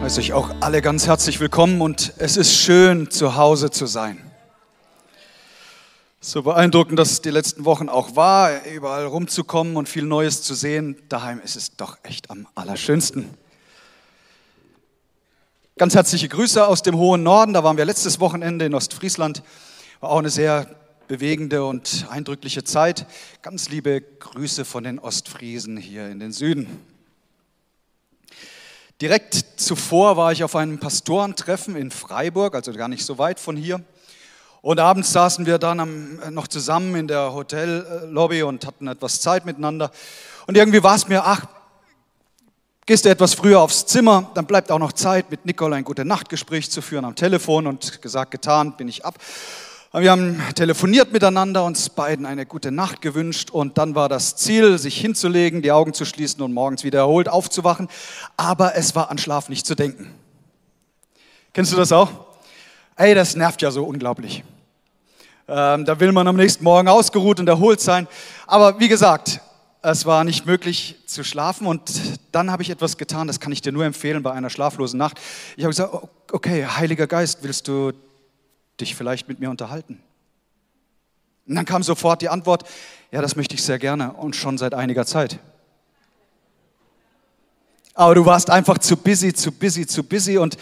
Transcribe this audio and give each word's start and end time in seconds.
heiße 0.00 0.20
euch 0.20 0.32
auch 0.32 0.50
alle 0.60 0.80
ganz 0.80 1.06
herzlich 1.06 1.40
willkommen 1.40 1.82
und 1.82 2.14
es 2.16 2.38
ist 2.38 2.56
schön, 2.56 3.10
zu 3.10 3.36
Hause 3.36 3.70
zu 3.70 3.84
sein. 3.84 4.18
So 6.22 6.42
beeindruckend, 6.42 6.98
dass 6.98 7.10
es 7.10 7.20
die 7.20 7.28
letzten 7.28 7.66
Wochen 7.66 7.90
auch 7.90 8.16
war, 8.16 8.64
überall 8.64 9.04
rumzukommen 9.04 9.76
und 9.76 9.90
viel 9.90 10.04
Neues 10.04 10.42
zu 10.42 10.54
sehen. 10.54 10.96
Daheim 11.10 11.38
ist 11.44 11.54
es 11.54 11.76
doch 11.76 11.98
echt 12.02 12.30
am 12.30 12.48
allerschönsten. 12.54 13.28
Ganz 15.76 15.94
herzliche 15.94 16.28
Grüße 16.28 16.66
aus 16.66 16.80
dem 16.80 16.96
hohen 16.96 17.22
Norden. 17.22 17.52
Da 17.52 17.62
waren 17.62 17.76
wir 17.76 17.84
letztes 17.84 18.20
Wochenende 18.20 18.64
in 18.64 18.74
Ostfriesland. 18.74 19.42
War 20.00 20.10
auch 20.12 20.18
eine 20.18 20.30
sehr 20.30 20.66
bewegende 21.08 21.62
und 21.66 22.06
eindrückliche 22.08 22.64
Zeit. 22.64 23.06
Ganz 23.42 23.68
liebe 23.68 24.00
Grüße 24.00 24.64
von 24.64 24.82
den 24.82 24.98
Ostfriesen 24.98 25.76
hier 25.76 26.08
in 26.08 26.20
den 26.20 26.32
Süden. 26.32 26.80
Direkt 29.00 29.39
zuvor 29.64 30.16
war 30.16 30.32
ich 30.32 30.44
auf 30.44 30.56
einem 30.56 30.78
Pastorentreffen 30.78 31.76
in 31.76 31.90
Freiburg, 31.90 32.54
also 32.54 32.72
gar 32.72 32.88
nicht 32.88 33.04
so 33.04 33.18
weit 33.18 33.40
von 33.40 33.56
hier. 33.56 33.82
Und 34.62 34.78
abends 34.78 35.12
saßen 35.12 35.46
wir 35.46 35.58
dann 35.58 35.80
am, 35.80 36.20
noch 36.30 36.48
zusammen 36.48 36.94
in 36.94 37.08
der 37.08 37.32
Hotellobby 37.32 38.42
und 38.42 38.66
hatten 38.66 38.88
etwas 38.88 39.20
Zeit 39.20 39.46
miteinander. 39.46 39.90
Und 40.46 40.56
irgendwie 40.56 40.82
war 40.82 40.94
es 40.94 41.08
mir, 41.08 41.24
ach, 41.24 41.46
gehst 42.84 43.04
du 43.04 43.08
etwas 43.08 43.34
früher 43.34 43.60
aufs 43.60 43.86
Zimmer, 43.86 44.30
dann 44.34 44.46
bleibt 44.46 44.70
auch 44.70 44.78
noch 44.78 44.92
Zeit, 44.92 45.30
mit 45.30 45.46
Nicole 45.46 45.76
ein 45.76 45.84
gute 45.84 46.04
Nachtgespräch 46.04 46.70
zu 46.70 46.82
führen 46.82 47.04
am 47.04 47.14
Telefon 47.14 47.66
und 47.66 48.02
gesagt, 48.02 48.32
getan, 48.32 48.76
bin 48.76 48.88
ich 48.88 49.04
ab. 49.04 49.14
Wir 49.92 50.12
haben 50.12 50.40
telefoniert 50.54 51.12
miteinander, 51.12 51.64
uns 51.64 51.88
beiden 51.88 52.24
eine 52.24 52.46
gute 52.46 52.70
Nacht 52.70 53.02
gewünscht 53.02 53.50
und 53.50 53.76
dann 53.76 53.96
war 53.96 54.08
das 54.08 54.36
Ziel, 54.36 54.78
sich 54.78 54.96
hinzulegen, 55.00 55.62
die 55.62 55.72
Augen 55.72 55.94
zu 55.94 56.04
schließen 56.04 56.40
und 56.42 56.52
morgens 56.52 56.84
wieder 56.84 57.00
erholt 57.00 57.28
aufzuwachen. 57.28 57.88
Aber 58.36 58.76
es 58.76 58.94
war 58.94 59.10
an 59.10 59.18
Schlaf 59.18 59.48
nicht 59.48 59.66
zu 59.66 59.74
denken. 59.74 60.14
Kennst 61.52 61.72
du 61.72 61.76
das 61.76 61.90
auch? 61.90 62.08
Ey, 62.94 63.16
das 63.16 63.34
nervt 63.34 63.62
ja 63.62 63.72
so 63.72 63.82
unglaublich. 63.82 64.44
Ähm, 65.48 65.84
da 65.84 65.98
will 65.98 66.12
man 66.12 66.28
am 66.28 66.36
nächsten 66.36 66.62
Morgen 66.62 66.86
ausgeruht 66.86 67.40
und 67.40 67.48
erholt 67.48 67.80
sein. 67.80 68.06
Aber 68.46 68.78
wie 68.78 68.86
gesagt, 68.86 69.40
es 69.82 70.06
war 70.06 70.22
nicht 70.22 70.46
möglich 70.46 70.98
zu 71.06 71.24
schlafen 71.24 71.66
und 71.66 71.90
dann 72.30 72.52
habe 72.52 72.62
ich 72.62 72.70
etwas 72.70 72.96
getan, 72.96 73.26
das 73.26 73.40
kann 73.40 73.50
ich 73.50 73.60
dir 73.60 73.72
nur 73.72 73.84
empfehlen 73.84 74.22
bei 74.22 74.30
einer 74.30 74.50
schlaflosen 74.50 74.98
Nacht. 74.98 75.18
Ich 75.56 75.64
habe 75.64 75.70
gesagt, 75.70 75.92
okay, 76.30 76.64
Heiliger 76.64 77.08
Geist, 77.08 77.40
willst 77.42 77.66
du 77.66 77.92
dich 78.80 78.94
vielleicht 78.94 79.28
mit 79.28 79.40
mir 79.40 79.50
unterhalten? 79.50 80.02
Und 81.46 81.54
dann 81.54 81.64
kam 81.64 81.82
sofort 81.82 82.22
die 82.22 82.28
Antwort, 82.28 82.64
ja, 83.10 83.20
das 83.20 83.36
möchte 83.36 83.54
ich 83.54 83.62
sehr 83.62 83.78
gerne 83.78 84.12
und 84.12 84.36
schon 84.36 84.58
seit 84.58 84.74
einiger 84.74 85.04
Zeit. 85.04 85.38
Aber 87.94 88.14
du 88.14 88.24
warst 88.24 88.50
einfach 88.50 88.78
zu 88.78 88.96
busy, 88.96 89.32
zu 89.32 89.52
busy, 89.52 89.86
zu 89.86 90.04
busy 90.04 90.38
und 90.38 90.56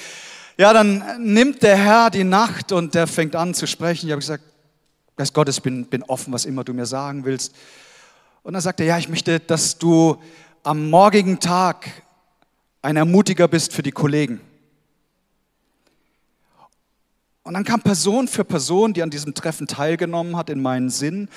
ja, 0.56 0.72
dann 0.72 1.04
nimmt 1.18 1.62
der 1.62 1.76
Herr 1.76 2.10
die 2.10 2.24
Nacht 2.24 2.72
und 2.72 2.94
der 2.94 3.06
fängt 3.06 3.36
an 3.36 3.54
zu 3.54 3.66
sprechen. 3.66 4.06
Ich 4.06 4.12
habe 4.12 4.20
gesagt, 4.20 4.42
Geist 5.18 5.34
Gottes, 5.34 5.60
bin, 5.60 5.84
bin 5.86 6.02
offen, 6.04 6.32
was 6.32 6.44
immer 6.44 6.64
du 6.64 6.72
mir 6.72 6.86
sagen 6.86 7.24
willst. 7.24 7.54
Und 8.44 8.52
dann 8.52 8.62
sagt 8.62 8.80
er, 8.80 8.86
ja, 8.86 8.98
ich 8.98 9.08
möchte, 9.08 9.40
dass 9.40 9.76
du 9.76 10.16
am 10.62 10.90
morgigen 10.90 11.40
Tag 11.40 11.88
ein 12.82 12.96
Ermutiger 12.96 13.48
bist 13.48 13.72
für 13.72 13.82
die 13.82 13.90
Kollegen. 13.90 14.40
Und 17.48 17.54
dann 17.54 17.64
kam 17.64 17.80
Person 17.80 18.28
für 18.28 18.44
Person, 18.44 18.92
die 18.92 19.02
an 19.02 19.08
diesem 19.08 19.32
Treffen 19.32 19.66
teilgenommen 19.66 20.36
hat, 20.36 20.50
in 20.50 20.60
meinen 20.60 20.90
Sinn. 20.90 21.30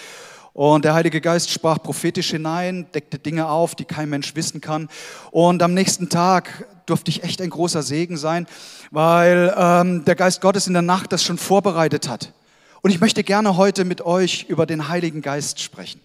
Und 0.51 0.83
der 0.83 0.93
Heilige 0.93 1.21
Geist 1.21 1.49
sprach 1.49 1.81
prophetisch 1.81 2.31
hinein, 2.31 2.85
deckte 2.93 3.17
Dinge 3.17 3.47
auf, 3.47 3.75
die 3.75 3.85
kein 3.85 4.09
Mensch 4.09 4.35
wissen 4.35 4.59
kann. 4.59 4.89
Und 5.31 5.63
am 5.63 5.73
nächsten 5.73 6.09
Tag 6.09 6.67
durfte 6.85 7.11
ich 7.11 7.23
echt 7.23 7.41
ein 7.41 7.49
großer 7.49 7.81
Segen 7.81 8.17
sein, 8.17 8.45
weil 8.91 9.55
ähm, 9.57 10.03
der 10.03 10.15
Geist 10.15 10.41
Gottes 10.41 10.67
in 10.67 10.73
der 10.73 10.81
Nacht 10.81 11.13
das 11.13 11.23
schon 11.23 11.37
vorbereitet 11.37 12.09
hat. 12.09 12.33
Und 12.81 12.91
ich 12.91 12.99
möchte 12.99 13.23
gerne 13.23 13.55
heute 13.55 13.85
mit 13.85 14.01
euch 14.01 14.47
über 14.49 14.65
den 14.65 14.89
Heiligen 14.89 15.21
Geist 15.21 15.61
sprechen. 15.61 16.01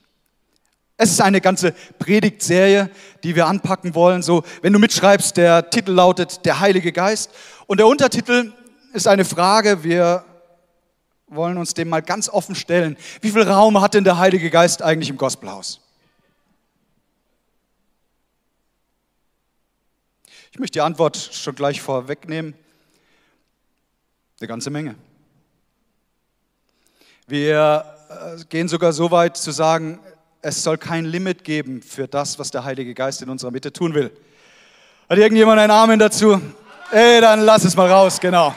Es 0.98 1.10
ist 1.10 1.20
eine 1.20 1.41
ganze 1.41 1.75
Predigtserie, 1.98 2.91
die 3.25 3.34
wir 3.34 3.48
anpacken 3.48 3.97
wollen. 3.97 4.22
So, 4.22 4.44
wenn 4.62 4.72
du 4.72 4.78
mitschreibst, 4.78 5.36
der 5.36 5.69
Titel 5.69 5.91
lautet 5.91 6.47
Der 6.47 6.60
Heilige 6.60 6.92
Geist 6.92 7.32
und 7.66 7.78
der 7.78 7.88
Untertitel 7.88 8.53
ist 8.96 9.06
eine 9.06 9.24
Frage, 9.24 9.84
wir 9.84 10.24
wollen 11.28 11.58
uns 11.58 11.74
dem 11.74 11.88
mal 11.88 12.02
ganz 12.02 12.28
offen 12.28 12.54
stellen. 12.54 12.96
Wie 13.20 13.30
viel 13.30 13.42
Raum 13.42 13.80
hat 13.80 13.94
denn 13.94 14.04
der 14.04 14.18
Heilige 14.18 14.50
Geist 14.50 14.82
eigentlich 14.82 15.10
im 15.10 15.18
Gospelhaus? 15.18 15.80
Ich 20.50 20.58
möchte 20.58 20.78
die 20.78 20.80
Antwort 20.80 21.16
schon 21.16 21.54
gleich 21.54 21.82
vorwegnehmen. 21.82 22.54
Eine 24.40 24.48
ganze 24.48 24.70
Menge. 24.70 24.94
Wir 27.26 27.84
äh, 28.08 28.44
gehen 28.48 28.68
sogar 28.68 28.92
so 28.92 29.10
weit 29.10 29.36
zu 29.36 29.50
sagen, 29.50 29.98
es 30.40 30.62
soll 30.62 30.78
kein 30.78 31.04
Limit 31.04 31.44
geben 31.44 31.82
für 31.82 32.08
das, 32.08 32.38
was 32.38 32.50
der 32.50 32.64
Heilige 32.64 32.94
Geist 32.94 33.20
in 33.20 33.28
unserer 33.28 33.50
Mitte 33.50 33.72
tun 33.72 33.92
will. 33.94 34.10
Hat 35.08 35.18
irgendjemand 35.18 35.58
einen 35.58 35.72
Amen 35.72 35.98
dazu? 35.98 36.40
Ey, 36.92 37.20
dann 37.20 37.40
lass 37.40 37.64
es 37.64 37.76
mal 37.76 37.90
raus, 37.90 38.20
genau. 38.20 38.54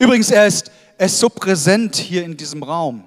Übrigens, 0.00 0.30
er 0.30 0.46
ist, 0.46 0.72
er 0.96 1.06
ist 1.06 1.18
so 1.20 1.28
präsent 1.28 1.94
hier 1.94 2.24
in 2.24 2.34
diesem 2.34 2.62
Raum. 2.62 3.04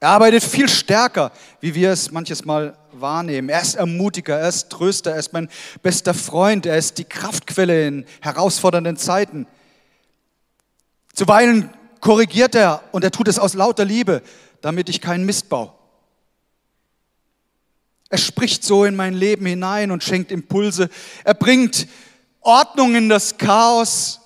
Er 0.00 0.08
arbeitet 0.08 0.42
viel 0.42 0.66
stärker, 0.66 1.30
wie 1.60 1.74
wir 1.74 1.90
es 1.90 2.10
manches 2.10 2.46
Mal 2.46 2.74
wahrnehmen. 2.92 3.50
Er 3.50 3.60
ist 3.60 3.74
Ermutiger, 3.74 4.38
er 4.38 4.48
ist 4.48 4.70
Tröster, 4.70 5.10
er 5.10 5.18
ist 5.18 5.34
mein 5.34 5.50
bester 5.82 6.14
Freund, 6.14 6.64
er 6.64 6.78
ist 6.78 6.96
die 6.96 7.04
Kraftquelle 7.04 7.86
in 7.86 8.06
herausfordernden 8.22 8.96
Zeiten. 8.96 9.46
Zuweilen 11.12 11.68
korrigiert 12.00 12.54
er 12.54 12.82
und 12.92 13.04
er 13.04 13.10
tut 13.10 13.28
es 13.28 13.38
aus 13.38 13.52
lauter 13.52 13.84
Liebe, 13.84 14.22
damit 14.62 14.88
ich 14.88 15.02
keinen 15.02 15.26
Mist 15.26 15.50
baue. 15.50 15.74
Er 18.08 18.18
spricht 18.18 18.64
so 18.64 18.86
in 18.86 18.96
mein 18.96 19.12
Leben 19.12 19.44
hinein 19.44 19.90
und 19.90 20.02
schenkt 20.02 20.32
Impulse. 20.32 20.88
Er 21.24 21.34
bringt 21.34 21.88
Ordnung 22.40 22.94
in 22.94 23.10
das 23.10 23.36
Chaos 23.36 24.20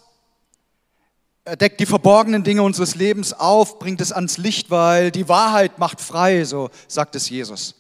er 1.44 1.56
deckt 1.56 1.80
die 1.80 1.86
verborgenen 1.86 2.44
Dinge 2.44 2.62
unseres 2.62 2.94
Lebens 2.94 3.32
auf, 3.32 3.78
bringt 3.78 4.00
es 4.00 4.12
ans 4.12 4.38
Licht, 4.38 4.70
weil 4.70 5.10
die 5.10 5.28
Wahrheit 5.28 5.78
macht 5.78 6.00
frei, 6.00 6.44
so 6.44 6.70
sagt 6.86 7.16
es 7.16 7.28
Jesus. 7.30 7.74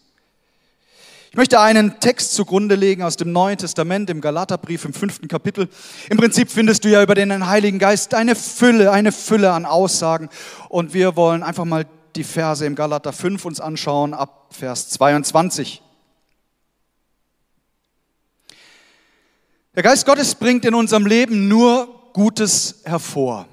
Ich 1.30 1.36
möchte 1.36 1.60
einen 1.60 1.98
Text 2.00 2.34
zugrunde 2.34 2.74
legen 2.74 3.02
aus 3.02 3.16
dem 3.16 3.32
Neuen 3.32 3.56
Testament, 3.56 4.10
im 4.10 4.20
Galaterbrief 4.20 4.84
im 4.84 4.92
fünften 4.92 5.28
Kapitel. 5.28 5.68
Im 6.10 6.18
Prinzip 6.18 6.50
findest 6.50 6.84
du 6.84 6.90
ja 6.90 7.02
über 7.02 7.14
den 7.14 7.46
Heiligen 7.46 7.78
Geist 7.78 8.12
eine 8.12 8.34
Fülle, 8.34 8.90
eine 8.90 9.12
Fülle 9.12 9.52
an 9.52 9.64
Aussagen. 9.64 10.28
Und 10.68 10.92
wir 10.92 11.16
wollen 11.16 11.42
einfach 11.42 11.64
mal 11.64 11.86
die 12.16 12.24
Verse 12.24 12.66
im 12.66 12.74
Galater 12.74 13.14
5 13.14 13.44
uns 13.46 13.60
anschauen, 13.60 14.12
ab 14.12 14.48
Vers 14.50 14.90
22. 14.90 15.80
Der 19.74 19.82
Geist 19.82 20.04
Gottes 20.04 20.34
bringt 20.34 20.66
in 20.66 20.74
unserem 20.74 21.06
Leben 21.06 21.48
nur 21.48 21.88
Gutes 22.12 22.82
hervor. 22.84 23.48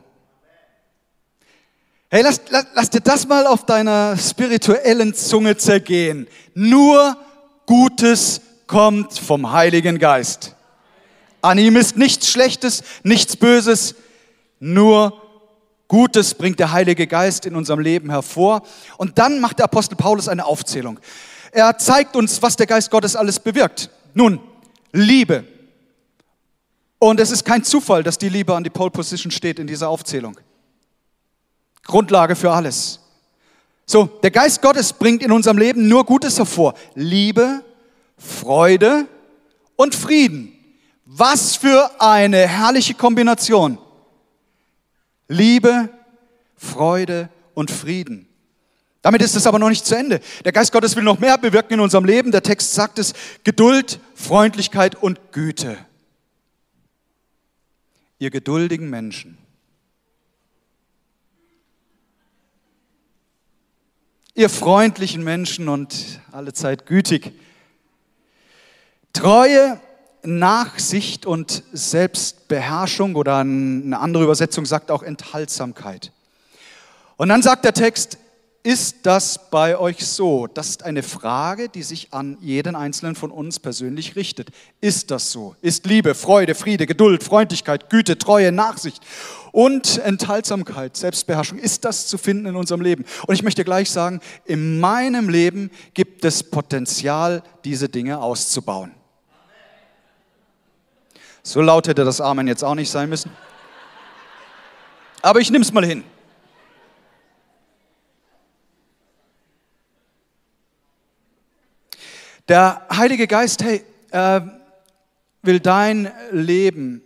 Hey, 2.11 2.23
lass, 2.23 2.41
lass, 2.49 2.65
lass 2.73 2.89
dir 2.89 3.01
das 3.01 3.27
mal 3.27 3.45
auf 3.45 3.67
deiner 3.67 4.17
spirituellen 4.17 5.13
Zunge 5.13 5.57
zergehen. 5.57 6.27
Nur 6.55 7.15
Gutes 7.67 8.41
kommt 8.65 9.13
vom 9.19 9.51
Heiligen 9.51 9.99
Geist. 9.99 10.55
An 11.43 11.59
ihm 11.59 11.75
ist 11.75 11.97
nichts 11.97 12.27
Schlechtes, 12.31 12.81
nichts 13.03 13.37
Böses, 13.37 13.93
nur 14.59 15.21
Gutes 15.87 16.33
bringt 16.33 16.59
der 16.59 16.71
Heilige 16.71 17.05
Geist 17.05 17.45
in 17.45 17.55
unserem 17.55 17.79
Leben 17.79 18.09
hervor. 18.09 18.63
Und 18.97 19.19
dann 19.19 19.39
macht 19.39 19.59
der 19.59 19.65
Apostel 19.65 19.95
Paulus 19.95 20.27
eine 20.27 20.45
Aufzählung. 20.45 20.99
Er 21.51 21.77
zeigt 21.77 22.15
uns, 22.15 22.41
was 22.41 22.55
der 22.55 22.65
Geist 22.65 22.89
Gottes 22.89 23.15
alles 23.15 23.39
bewirkt. 23.39 23.91
Nun, 24.15 24.39
Liebe. 24.91 25.43
Und 26.97 27.19
es 27.19 27.29
ist 27.29 27.45
kein 27.45 27.63
Zufall, 27.63 28.01
dass 28.01 28.17
die 28.17 28.29
Liebe 28.29 28.55
an 28.55 28.63
die 28.63 28.71
Pole 28.71 28.89
Position 28.89 29.29
steht 29.29 29.59
in 29.59 29.67
dieser 29.67 29.89
Aufzählung. 29.89 30.39
Grundlage 31.89 32.35
für 32.35 32.51
alles. 32.51 32.99
So, 33.85 34.05
der 34.05 34.31
Geist 34.31 34.61
Gottes 34.61 34.93
bringt 34.93 35.23
in 35.23 35.31
unserem 35.31 35.57
Leben 35.57 35.89
nur 35.89 36.05
Gutes 36.05 36.37
hervor. 36.37 36.75
Liebe, 36.93 37.63
Freude 38.17 39.07
und 39.75 39.95
Frieden. 39.95 40.53
Was 41.05 41.55
für 41.55 41.89
eine 41.99 42.47
herrliche 42.47 42.93
Kombination. 42.93 43.79
Liebe, 45.27 45.89
Freude 46.55 47.29
und 47.55 47.71
Frieden. 47.71 48.27
Damit 49.01 49.23
ist 49.23 49.35
es 49.35 49.47
aber 49.47 49.57
noch 49.57 49.69
nicht 49.69 49.85
zu 49.85 49.95
Ende. 49.95 50.19
Der 50.45 50.51
Geist 50.51 50.71
Gottes 50.71 50.95
will 50.95 51.03
noch 51.03 51.19
mehr 51.19 51.37
bewirken 51.39 51.73
in 51.73 51.79
unserem 51.79 52.05
Leben. 52.05 52.31
Der 52.31 52.43
Text 52.43 52.75
sagt 52.75 52.99
es, 52.99 53.13
Geduld, 53.43 53.99
Freundlichkeit 54.13 54.95
und 55.01 55.31
Güte. 55.31 55.77
Ihr 58.19 58.29
geduldigen 58.29 58.89
Menschen 58.89 59.37
ihr 64.39 64.49
freundlichen 64.49 65.21
Menschen 65.21 65.67
und 65.67 66.21
alle 66.31 66.53
Zeit 66.53 66.85
gütig. 66.85 67.33
Treue, 69.11 69.81
Nachsicht 70.23 71.25
und 71.25 71.61
Selbstbeherrschung 71.73 73.15
oder 73.15 73.39
eine 73.39 73.99
andere 73.99 74.23
Übersetzung 74.23 74.65
sagt 74.65 74.91
auch 74.91 75.03
Enthaltsamkeit. 75.03 76.13
Und 77.17 77.27
dann 77.27 77.41
sagt 77.41 77.65
der 77.65 77.73
Text, 77.73 78.17
ist 78.63 79.05
das 79.05 79.49
bei 79.49 79.77
euch 79.77 80.05
so? 80.05 80.47
Das 80.47 80.69
ist 80.69 80.83
eine 80.83 81.01
Frage, 81.01 81.69
die 81.69 81.81
sich 81.81 82.13
an 82.13 82.37
jeden 82.41 82.75
einzelnen 82.75 83.15
von 83.15 83.31
uns 83.31 83.59
persönlich 83.59 84.15
richtet. 84.17 84.49
Ist 84.81 85.11
das 85.11 85.31
so? 85.31 85.55
Ist 85.61 85.85
Liebe, 85.85 86.13
Freude, 86.13 86.55
Friede, 86.55 86.85
Geduld, 86.85 87.23
Freundlichkeit, 87.23 87.89
Güte, 87.89 88.17
Treue, 88.17 88.51
Nachsicht 88.51 89.01
und 89.51 89.97
Enthaltsamkeit, 89.99 90.97
Selbstbeherrschung, 90.97 91.57
ist 91.57 91.85
das 91.85 92.07
zu 92.07 92.17
finden 92.17 92.47
in 92.47 92.55
unserem 92.55 92.81
Leben? 92.81 93.05
Und 93.27 93.33
ich 93.33 93.43
möchte 93.43 93.63
gleich 93.63 93.89
sagen, 93.89 94.19
in 94.45 94.79
meinem 94.79 95.29
Leben 95.29 95.71
gibt 95.93 96.25
es 96.25 96.43
Potenzial, 96.43 97.43
diese 97.63 97.87
Dinge 97.87 98.19
auszubauen. 98.19 98.91
So 101.43 101.61
laut 101.61 101.87
hätte 101.87 102.03
das 102.03 102.19
Amen 102.19 102.47
jetzt 102.47 102.63
auch 102.63 102.75
nicht 102.75 102.91
sein 102.91 103.09
müssen. 103.09 103.31
Aber 105.21 105.39
ich 105.39 105.49
nehme 105.49 105.63
es 105.63 105.71
mal 105.71 105.85
hin. 105.85 106.03
Der 112.49 112.81
Heilige 112.91 113.27
Geist, 113.27 113.63
hey, 113.63 113.83
äh, 114.09 114.41
will 115.43 115.59
dein 115.59 116.11
Leben 116.31 117.03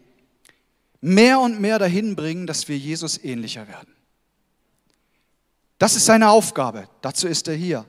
mehr 1.01 1.42
und 1.42 1.60
mehr 1.60 1.80
dahin 1.80 2.16
bringen, 2.16 2.48
dass 2.48 2.69
wir 2.69 2.78
Jesus 2.78 3.22
ähnlicher 3.22 3.68
werden. 3.68 3.94
Das 5.80 5.98
ist 5.98 6.06
seine 6.06 6.30
Aufgabe. 6.30 6.88
Dazu 7.01 7.28
ist 7.28 7.50
er 7.50 7.56
hier. 7.56 7.84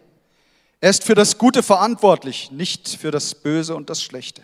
Er 0.81 0.91
ist 0.91 1.05
für 1.05 1.15
das 1.15 1.39
Gute 1.39 1.62
verantwortlich, 1.62 2.51
nicht 2.51 2.89
für 2.89 3.12
das 3.12 3.37
Böse 3.37 3.77
und 3.77 3.89
das 3.89 4.03
Schlechte. 4.03 4.43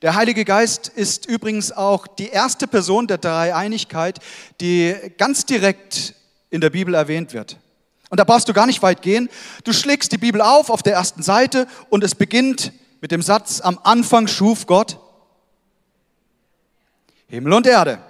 Der 0.00 0.14
Heilige 0.14 0.46
Geist 0.46 0.88
ist 0.88 1.26
übrigens 1.26 1.70
auch 1.70 2.06
die 2.06 2.30
erste 2.30 2.66
Person 2.66 3.08
der 3.08 3.18
Dreieinigkeit, 3.18 4.20
die 4.62 4.96
ganz 5.18 5.44
direkt 5.44 6.14
in 6.48 6.62
der 6.62 6.70
Bibel 6.70 6.94
erwähnt 6.94 7.34
wird. 7.34 7.58
Und 8.10 8.20
da 8.20 8.24
brauchst 8.24 8.48
du 8.48 8.52
gar 8.52 8.66
nicht 8.66 8.82
weit 8.82 9.02
gehen. 9.02 9.30
Du 9.64 9.72
schlägst 9.72 10.12
die 10.12 10.18
Bibel 10.18 10.42
auf 10.42 10.68
auf 10.68 10.82
der 10.82 10.94
ersten 10.94 11.22
Seite 11.22 11.66
und 11.88 12.04
es 12.04 12.14
beginnt 12.14 12.72
mit 13.00 13.12
dem 13.12 13.22
Satz, 13.22 13.60
am 13.60 13.78
Anfang 13.82 14.26
schuf 14.26 14.66
Gott 14.66 14.98
Himmel 17.28 17.52
und 17.52 17.66
Erde. 17.66 18.00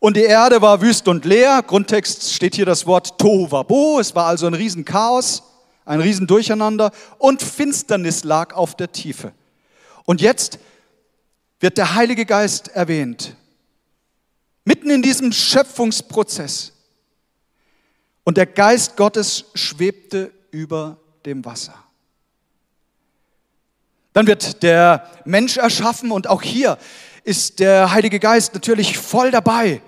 Und 0.00 0.16
die 0.16 0.22
Erde 0.22 0.62
war 0.62 0.80
wüst 0.80 1.06
und 1.06 1.26
leer. 1.26 1.62
Grundtext 1.62 2.32
steht 2.32 2.54
hier 2.54 2.64
das 2.64 2.86
Wort 2.86 3.18
Tohuwabo. 3.18 4.00
Es 4.00 4.14
war 4.14 4.26
also 4.26 4.46
ein 4.46 4.54
Riesenchaos, 4.54 5.42
ein 5.84 6.00
Riesendurcheinander 6.00 6.90
und 7.18 7.42
Finsternis 7.42 8.24
lag 8.24 8.54
auf 8.54 8.74
der 8.74 8.90
Tiefe. 8.90 9.32
Und 10.06 10.22
jetzt 10.22 10.58
wird 11.60 11.76
der 11.76 11.94
Heilige 11.94 12.24
Geist 12.24 12.68
erwähnt. 12.68 13.36
Mitten 14.64 14.88
in 14.88 15.02
diesem 15.02 15.32
Schöpfungsprozess. 15.32 16.72
Und 18.28 18.36
der 18.36 18.44
Geist 18.44 18.98
Gottes 18.98 19.46
schwebte 19.54 20.30
über 20.50 20.98
dem 21.24 21.46
Wasser. 21.46 21.72
Dann 24.12 24.26
wird 24.26 24.62
der 24.62 25.08
Mensch 25.24 25.56
erschaffen 25.56 26.10
und 26.10 26.26
auch 26.26 26.42
hier 26.42 26.76
ist 27.24 27.58
der 27.58 27.90
Heilige 27.90 28.20
Geist 28.20 28.52
natürlich 28.52 28.98
voll 28.98 29.30
dabei, 29.30 29.80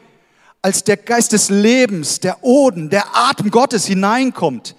als 0.62 0.84
der 0.84 0.96
Geist 0.96 1.32
des 1.32 1.50
Lebens, 1.50 2.20
der 2.20 2.42
Oden, 2.42 2.88
der 2.88 3.14
Atem 3.14 3.50
Gottes 3.50 3.84
hineinkommt, 3.84 4.75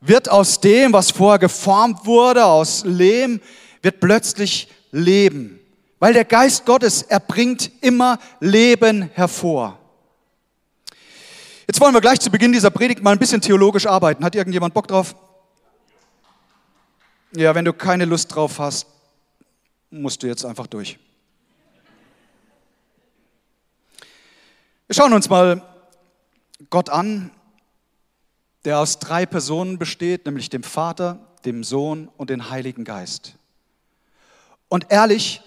wird 0.00 0.30
aus 0.30 0.60
dem, 0.60 0.92
was 0.92 1.10
vorher 1.10 1.40
geformt 1.40 2.06
wurde, 2.06 2.44
aus 2.44 2.84
Lehm, 2.84 3.40
wird 3.82 3.98
plötzlich 3.98 4.68
Leben. 4.92 5.58
Weil 5.98 6.12
der 6.12 6.24
Geist 6.24 6.64
Gottes, 6.64 7.02
er 7.02 7.18
bringt 7.18 7.72
immer 7.80 8.20
Leben 8.38 9.10
hervor. 9.14 9.81
Jetzt 11.72 11.80
wollen 11.80 11.94
wir 11.94 12.02
gleich 12.02 12.20
zu 12.20 12.30
Beginn 12.30 12.52
dieser 12.52 12.70
Predigt 12.70 13.02
mal 13.02 13.12
ein 13.12 13.18
bisschen 13.18 13.40
theologisch 13.40 13.86
arbeiten. 13.86 14.22
Hat 14.26 14.34
irgendjemand 14.34 14.74
Bock 14.74 14.88
drauf? 14.88 15.16
Ja, 17.34 17.54
wenn 17.54 17.64
du 17.64 17.72
keine 17.72 18.04
Lust 18.04 18.34
drauf 18.34 18.58
hast, 18.58 18.86
musst 19.90 20.22
du 20.22 20.26
jetzt 20.26 20.44
einfach 20.44 20.66
durch. 20.66 20.98
Wir 24.86 24.94
schauen 24.94 25.14
uns 25.14 25.30
mal 25.30 25.62
Gott 26.68 26.90
an, 26.90 27.30
der 28.66 28.78
aus 28.78 28.98
drei 28.98 29.24
Personen 29.24 29.78
besteht, 29.78 30.26
nämlich 30.26 30.50
dem 30.50 30.64
Vater, 30.64 31.26
dem 31.46 31.64
Sohn 31.64 32.10
und 32.18 32.28
dem 32.28 32.50
Heiligen 32.50 32.84
Geist. 32.84 33.36
Und 34.68 34.88
ehrlich, 34.90 35.40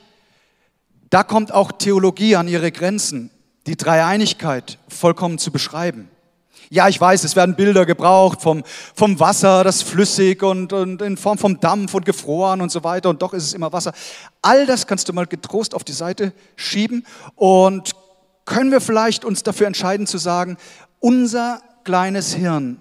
da 1.12 1.22
kommt 1.22 1.52
auch 1.52 1.72
Theologie 1.72 2.36
an 2.36 2.48
ihre 2.48 2.72
Grenzen 2.72 3.30
die 3.68 3.78
Dreieinigkeit 3.78 4.80
vollkommen 4.88 5.38
zu 5.38 5.52
beschreiben. 5.52 6.10
Ja, 6.70 6.88
ich 6.88 7.00
weiß, 7.00 7.24
es 7.24 7.36
werden 7.36 7.56
Bilder 7.56 7.86
gebraucht 7.86 8.42
vom, 8.42 8.64
vom 8.94 9.20
Wasser, 9.20 9.64
das 9.64 9.82
flüssig 9.82 10.44
und, 10.44 10.74
und 10.74 11.02
in 11.02 11.18
Form 11.18 11.38
vom 11.38 11.60
Dampf 11.60 11.94
und 11.94 12.06
gefroren 12.06 12.62
und 12.62 12.72
so 12.72 12.84
weiter 12.84 13.10
und 13.10 13.22
doch 13.22 13.34
ist 13.34 13.44
es 13.44 13.54
immer 13.54 13.72
Wasser. 13.74 13.94
All 14.42 14.66
das 14.66 14.88
kannst 14.88 15.08
du 15.10 15.14
mal 15.14 15.28
getrost 15.28 15.76
auf 15.76 15.84
die 15.84 15.94
Seite 15.94 16.34
schieben 16.56 17.06
und 17.36 17.92
können 18.46 18.72
wir 18.72 18.82
vielleicht 18.82 19.26
uns 19.26 19.44
dafür 19.44 19.68
entscheiden 19.68 20.08
zu 20.08 20.18
sagen, 20.18 20.58
unser 21.00 21.62
kleines 21.84 22.34
Hirn 22.34 22.80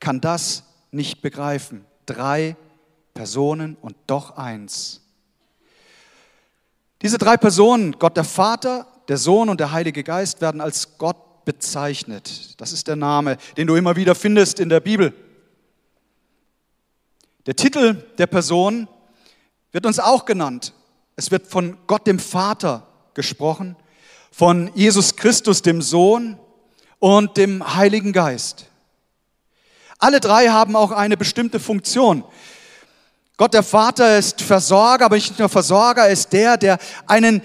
kann 0.00 0.20
das 0.20 0.64
nicht 0.90 1.22
begreifen. 1.22 1.84
Drei 2.06 2.56
Personen 3.14 3.76
und 3.80 3.96
doch 4.06 4.36
eins. 4.36 5.00
Diese 7.02 7.18
drei 7.18 7.36
Personen, 7.36 7.96
Gott 7.98 8.16
der 8.16 8.24
Vater, 8.24 8.86
der 9.08 9.18
Sohn 9.18 9.48
und 9.48 9.60
der 9.60 9.72
Heilige 9.72 10.02
Geist 10.02 10.40
werden 10.40 10.60
als 10.60 10.98
Gott 10.98 11.16
bezeichnet. 11.46 12.60
Das 12.60 12.72
ist 12.72 12.88
der 12.88 12.96
Name, 12.96 13.38
den 13.56 13.66
du 13.66 13.76
immer 13.76 13.96
wieder 13.96 14.14
findest 14.14 14.60
in 14.60 14.68
der 14.68 14.80
Bibel. 14.80 15.14
Der 17.46 17.56
Titel 17.56 17.94
der 18.18 18.26
Person 18.26 18.88
wird 19.72 19.86
uns 19.86 19.98
auch 19.98 20.26
genannt. 20.26 20.74
Es 21.14 21.30
wird 21.30 21.46
von 21.46 21.78
Gott 21.86 22.06
dem 22.06 22.18
Vater 22.18 22.86
gesprochen, 23.14 23.76
von 24.30 24.70
Jesus 24.74 25.16
Christus 25.16 25.62
dem 25.62 25.80
Sohn 25.80 26.38
und 26.98 27.38
dem 27.38 27.74
Heiligen 27.74 28.12
Geist. 28.12 28.66
Alle 29.98 30.20
drei 30.20 30.48
haben 30.48 30.76
auch 30.76 30.90
eine 30.90 31.16
bestimmte 31.16 31.60
Funktion. 31.60 32.24
Gott 33.36 33.54
der 33.54 33.62
Vater 33.62 34.18
ist 34.18 34.42
Versorger, 34.42 35.06
aber 35.06 35.16
nicht 35.16 35.38
nur 35.38 35.48
Versorger, 35.48 36.02
er 36.02 36.12
ist 36.12 36.32
der, 36.32 36.56
der 36.56 36.78
einen 37.06 37.42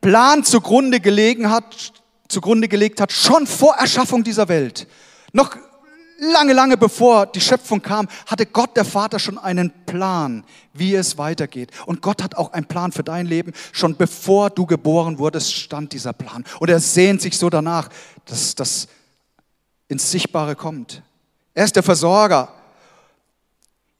Plan 0.00 0.44
zugrunde 0.44 1.00
gelegen 1.00 1.50
hat, 1.50 1.92
zugrunde 2.28 2.68
gelegt 2.68 3.00
hat, 3.00 3.12
schon 3.12 3.46
vor 3.46 3.74
Erschaffung 3.76 4.22
dieser 4.22 4.48
Welt. 4.48 4.86
Noch 5.32 5.56
lange, 6.18 6.52
lange 6.52 6.76
bevor 6.76 7.26
die 7.26 7.40
Schöpfung 7.40 7.80
kam, 7.80 8.08
hatte 8.26 8.46
Gott 8.46 8.76
der 8.76 8.84
Vater 8.84 9.18
schon 9.18 9.38
einen 9.38 9.72
Plan, 9.86 10.44
wie 10.72 10.94
es 10.94 11.16
weitergeht. 11.18 11.70
Und 11.86 12.02
Gott 12.02 12.22
hat 12.22 12.36
auch 12.36 12.52
einen 12.52 12.66
Plan 12.66 12.92
für 12.92 13.04
dein 13.04 13.26
Leben. 13.26 13.52
Schon 13.72 13.96
bevor 13.96 14.50
du 14.50 14.66
geboren 14.66 15.18
wurdest, 15.18 15.54
stand 15.54 15.92
dieser 15.92 16.12
Plan. 16.12 16.44
Und 16.60 16.70
er 16.70 16.80
sehnt 16.80 17.22
sich 17.22 17.38
so 17.38 17.48
danach, 17.50 17.88
dass 18.26 18.54
das 18.54 18.88
ins 19.88 20.10
Sichtbare 20.10 20.54
kommt. 20.54 21.02
Er 21.54 21.64
ist 21.64 21.76
der 21.76 21.82
Versorger. 21.82 22.52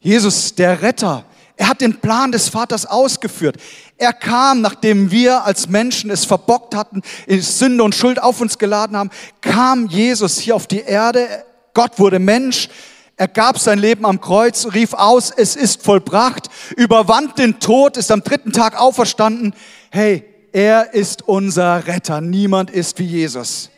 Jesus, 0.01 0.55
der 0.55 0.83
Retter. 0.83 1.25
Er 1.59 1.69
hat 1.69 1.81
den 1.81 1.99
Plan 2.01 2.31
des 2.31 2.49
Vaters 2.49 2.87
ausgeführt. 2.87 3.57
Er 3.97 4.13
kam, 4.13 4.61
nachdem 4.61 5.11
wir 5.11 5.45
als 5.45 5.69
Menschen 5.69 6.09
es 6.09 6.25
verbockt 6.25 6.75
hatten, 6.77 7.03
Sünde 7.27 7.83
und 7.83 7.97
Schuld 7.97 8.23
auf 8.23 8.41
uns 8.41 8.59
geladen 8.59 8.97
haben, 8.97 9.11
kam 9.41 9.89
Jesus 9.89 10.39
hier 10.39 10.55
auf 10.55 10.69
die 10.69 10.83
Erde. 10.83 11.27
Gott 11.75 11.99
wurde 11.99 12.21
Mensch. 12.21 12.69
Er 13.17 13.27
gab 13.27 13.59
sein 13.59 13.81
Leben 13.81 14.07
am 14.07 14.21
Kreuz, 14.21 14.69
rief 14.73 14.95
aus, 14.95 15.33
es 15.37 15.57
ist 15.57 15.83
vollbracht, 15.83 16.49
überwand 16.77 17.37
den 17.41 17.59
Tod, 17.59 17.97
ist 17.97 18.13
am 18.13 18.23
dritten 18.23 18.53
Tag 18.53 18.81
auferstanden. 18.81 19.53
Hey, 19.91 20.25
er 20.53 20.95
ist 20.95 21.27
unser 21.27 21.89
Retter. 21.89 22.21
Niemand 22.21 22.71
ist 22.71 23.01
wie 23.01 23.07
Jesus. 23.07 23.71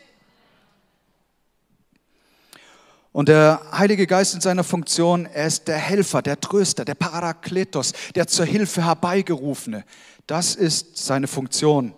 Und 3.13 3.27
der 3.27 3.61
Heilige 3.73 4.07
Geist 4.07 4.33
in 4.35 4.41
seiner 4.41 4.63
Funktion, 4.63 5.25
er 5.25 5.47
ist 5.47 5.67
der 5.67 5.77
Helfer, 5.77 6.21
der 6.21 6.39
Tröster, 6.39 6.85
der 6.85 6.95
Parakletos, 6.95 7.93
der 8.15 8.27
zur 8.27 8.45
Hilfe 8.45 8.85
herbeigerufene. 8.85 9.83
Das 10.27 10.55
ist 10.55 10.97
seine 10.97 11.27
Funktion. 11.27 11.93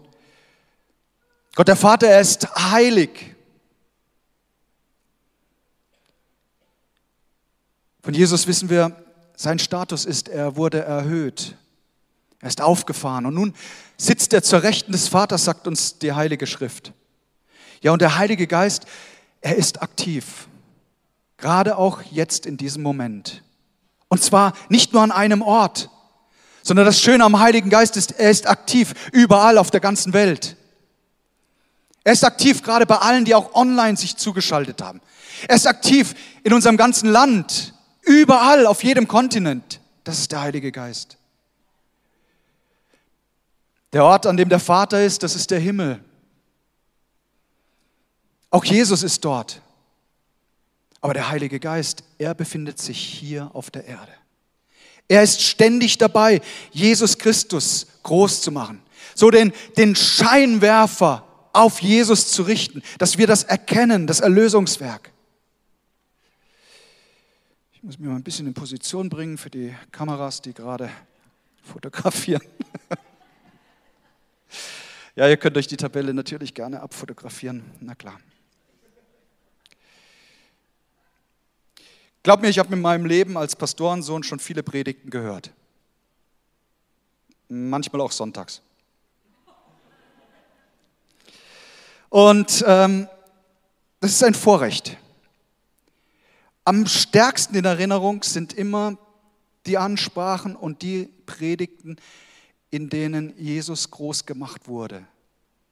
Gott 1.56 1.68
der 1.68 1.76
Vater, 1.76 2.08
er 2.08 2.20
ist 2.22 2.48
heilig. 2.72 3.36
Von 8.02 8.16
Jesus 8.16 8.48
wissen 8.48 8.70
wir, 8.70 8.96
sein 9.36 9.60
Status 9.60 10.06
ist, 10.06 10.30
er 10.30 10.56
wurde 10.56 10.80
erhöht. 10.80 11.56
Er 12.40 12.48
ist 12.48 12.60
aufgefahren. 12.60 13.28
Und 13.28 13.36
nun 13.36 13.54
sitzt 13.98 14.34
er 14.34 14.42
zur 14.42 14.64
Rechten 14.64 14.92
des 14.92 15.08
Vaters, 15.08 15.46
sagt 15.46 15.68
uns 15.68 16.00
die 16.00 16.14
Heilige 16.14 16.48
Schrift. 16.48 16.92
Ja, 17.82 17.92
und 17.92 18.02
der 18.02 18.18
Heilige 18.18 18.48
Geist, 18.48 18.86
er 19.42 19.56
ist 19.56 19.82
aktiv. 19.82 20.48
Gerade 21.44 21.78
auch 21.78 22.02
jetzt 22.04 22.46
in 22.46 22.56
diesem 22.56 22.84
Moment. 22.84 23.44
Und 24.08 24.24
zwar 24.24 24.54
nicht 24.70 24.94
nur 24.94 25.02
an 25.02 25.12
einem 25.12 25.42
Ort, 25.42 25.90
Sondern 26.62 26.86
das 26.86 27.02
Schöne 27.02 27.26
am 27.26 27.38
Heiligen 27.38 27.70
Geist 27.70 27.98
ist, 27.98 28.14
er 28.14 28.32
ist 28.32 28.48
aktiv 28.48 28.94
überall 29.12 29.58
auf 29.58 29.70
der 29.70 29.82
ganzen 29.82 30.14
Welt. 30.14 30.56
Er 32.06 32.14
ist 32.14 32.24
aktiv 32.24 32.64
gerade 32.64 32.86
bei 32.86 32.96
allen, 32.96 33.26
die 33.26 33.36
auch 33.36 33.54
online 33.56 33.98
sich 33.98 34.16
zugeschaltet 34.16 34.82
haben. 34.82 35.02
Er 35.50 35.58
ist 35.58 35.68
aktiv 35.68 36.16
in 36.44 36.54
unserem 36.54 36.78
ganzen 36.78 37.10
Land, 37.10 37.74
überall, 38.04 38.66
auf 38.66 38.82
jedem 38.82 39.10
Kontinent. 39.10 39.82
Das 40.06 40.20
ist 40.20 40.32
der 40.32 40.40
Heilige 40.40 40.72
Geist. 40.72 41.18
Der 43.92 44.06
Ort, 44.06 44.26
an 44.28 44.38
dem 44.38 44.48
der 44.48 44.62
Vater 44.62 45.04
ist, 45.04 45.24
das 45.24 45.36
ist 45.36 45.52
der 45.52 45.60
Himmel. 45.60 46.02
Auch 48.50 48.64
Jesus 48.64 49.04
ist 49.04 49.26
dort. 49.26 49.62
Aber 51.04 51.14
der 51.14 51.30
Heilige 51.30 51.60
Geist, 51.60 52.06
er 52.18 52.34
befindet 52.34 52.80
sich 52.80 52.98
hier 52.98 53.54
auf 53.54 53.70
der 53.70 53.84
Erde. 53.84 54.14
Er 55.10 55.22
ist 55.22 55.42
ständig 55.42 55.98
dabei, 55.98 56.40
Jesus 56.72 57.18
Christus 57.18 57.88
groß 58.04 58.42
zu 58.42 58.54
machen. 58.54 58.82
So 59.14 59.30
den, 59.30 59.52
den 59.76 59.98
Scheinwerfer 59.98 61.28
auf 61.52 61.82
Jesus 61.82 62.32
zu 62.32 62.44
richten, 62.44 62.82
dass 63.00 63.18
wir 63.18 63.28
das 63.28 63.44
erkennen, 63.44 64.08
das 64.08 64.22
Erlösungswerk. 64.22 65.12
Ich 67.74 67.84
muss 67.84 68.00
mich 68.00 68.08
mal 68.08 68.16
ein 68.16 68.24
bisschen 68.24 68.48
in 68.48 68.54
Position 68.54 69.10
bringen 69.10 69.38
für 69.38 69.50
die 69.50 69.76
Kameras, 69.92 70.42
die 70.42 70.54
gerade 70.54 70.90
fotografieren. 71.64 72.44
ja, 75.18 75.28
ihr 75.28 75.36
könnt 75.36 75.58
euch 75.58 75.68
die 75.68 75.76
Tabelle 75.76 76.14
natürlich 76.14 76.54
gerne 76.54 76.80
abfotografieren, 76.80 77.62
na 77.82 77.94
klar. 77.94 78.22
Glaub 82.24 82.42
mir, 82.42 82.48
ich 82.48 82.58
habe 82.58 82.74
in 82.74 82.82
meinem 82.82 83.06
Leben 83.06 83.38
als 83.38 83.54
Pastorensohn 83.54 84.24
schon 84.24 84.40
viele 84.40 84.64
Predigten 84.64 85.10
gehört. 85.10 85.52
Manchmal 87.50 88.02
auch 88.02 88.14
sonntags. 88.14 88.62
Und 92.10 92.64
ähm, 92.66 93.10
das 94.00 94.12
ist 94.12 94.24
ein 94.24 94.34
Vorrecht. 94.34 94.98
Am 96.64 96.88
stärksten 96.88 97.56
in 97.56 97.66
Erinnerung 97.66 98.24
sind 98.24 98.54
immer 98.54 98.98
die 99.66 99.78
Ansprachen 99.78 100.56
und 100.56 100.82
die 100.82 101.10
Predigten, 101.26 101.98
in 102.70 102.90
denen 102.90 103.38
Jesus 103.38 103.92
groß 103.92 104.26
gemacht 104.26 104.68
wurde. 104.70 105.06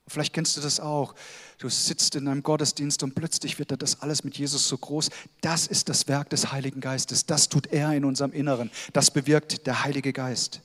Vielleicht 0.08 0.34
kennst 0.34 0.58
du 0.58 0.62
das 0.62 0.79
auch. 0.79 1.15
Du 1.58 1.70
sitzt 1.70 2.15
in 2.15 2.27
einem 2.27 2.43
Gottesdienst 2.43 3.03
und 3.03 3.15
plötzlich 3.15 3.60
wird 3.60 3.81
das 3.81 4.01
alles 4.01 4.24
mit 4.24 4.38
Jesus 4.38 4.67
so 4.67 4.77
groß. 4.77 5.10
Das 5.41 5.67
ist 5.67 5.89
das 5.89 6.08
Werk 6.08 6.29
des 6.29 6.51
Heiligen 6.51 6.81
Geistes. 6.81 7.25
Das 7.25 7.50
tut 7.50 7.67
er 7.67 7.93
in 7.93 8.03
unserem 8.03 8.34
Inneren. 8.34 8.72
Das 8.93 9.12
bewirkt 9.12 9.67
der 9.67 9.84
Heilige 9.84 10.12
Geist. 10.12 10.62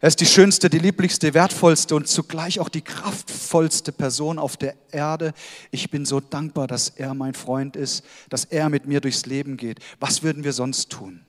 Er 0.00 0.08
ist 0.08 0.20
die 0.20 0.26
schönste, 0.26 0.68
die 0.68 0.78
lieblichste, 0.78 1.32
wertvollste 1.32 1.94
und 1.94 2.06
zugleich 2.06 2.60
auch 2.60 2.68
die 2.68 2.82
kraftvollste 2.82 3.92
Person 3.92 4.38
auf 4.38 4.56
der 4.56 4.74
Erde. 4.90 5.32
Ich 5.70 5.90
bin 5.90 6.04
so 6.04 6.20
dankbar, 6.20 6.66
dass 6.66 6.90
er 6.90 7.14
mein 7.14 7.34
Freund 7.34 7.76
ist, 7.76 8.04
dass 8.28 8.44
er 8.44 8.68
mit 8.68 8.86
mir 8.86 9.00
durchs 9.00 9.24
Leben 9.24 9.56
geht. 9.56 9.80
Was 9.98 10.22
würden 10.22 10.44
wir 10.44 10.52
sonst 10.52 10.90
tun? 10.90 11.24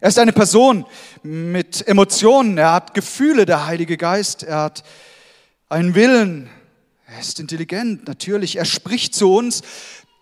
Er 0.00 0.08
ist 0.08 0.18
eine 0.18 0.32
Person 0.32 0.84
mit 1.22 1.86
Emotionen, 1.86 2.58
er 2.58 2.72
hat 2.72 2.94
Gefühle, 2.94 3.46
der 3.46 3.66
Heilige 3.66 3.96
Geist, 3.96 4.42
er 4.42 4.62
hat 4.62 4.84
einen 5.68 5.94
Willen, 5.94 6.48
er 7.06 7.20
ist 7.20 7.40
intelligent, 7.40 8.06
natürlich, 8.06 8.56
er 8.56 8.64
spricht 8.64 9.14
zu 9.14 9.32
uns 9.32 9.62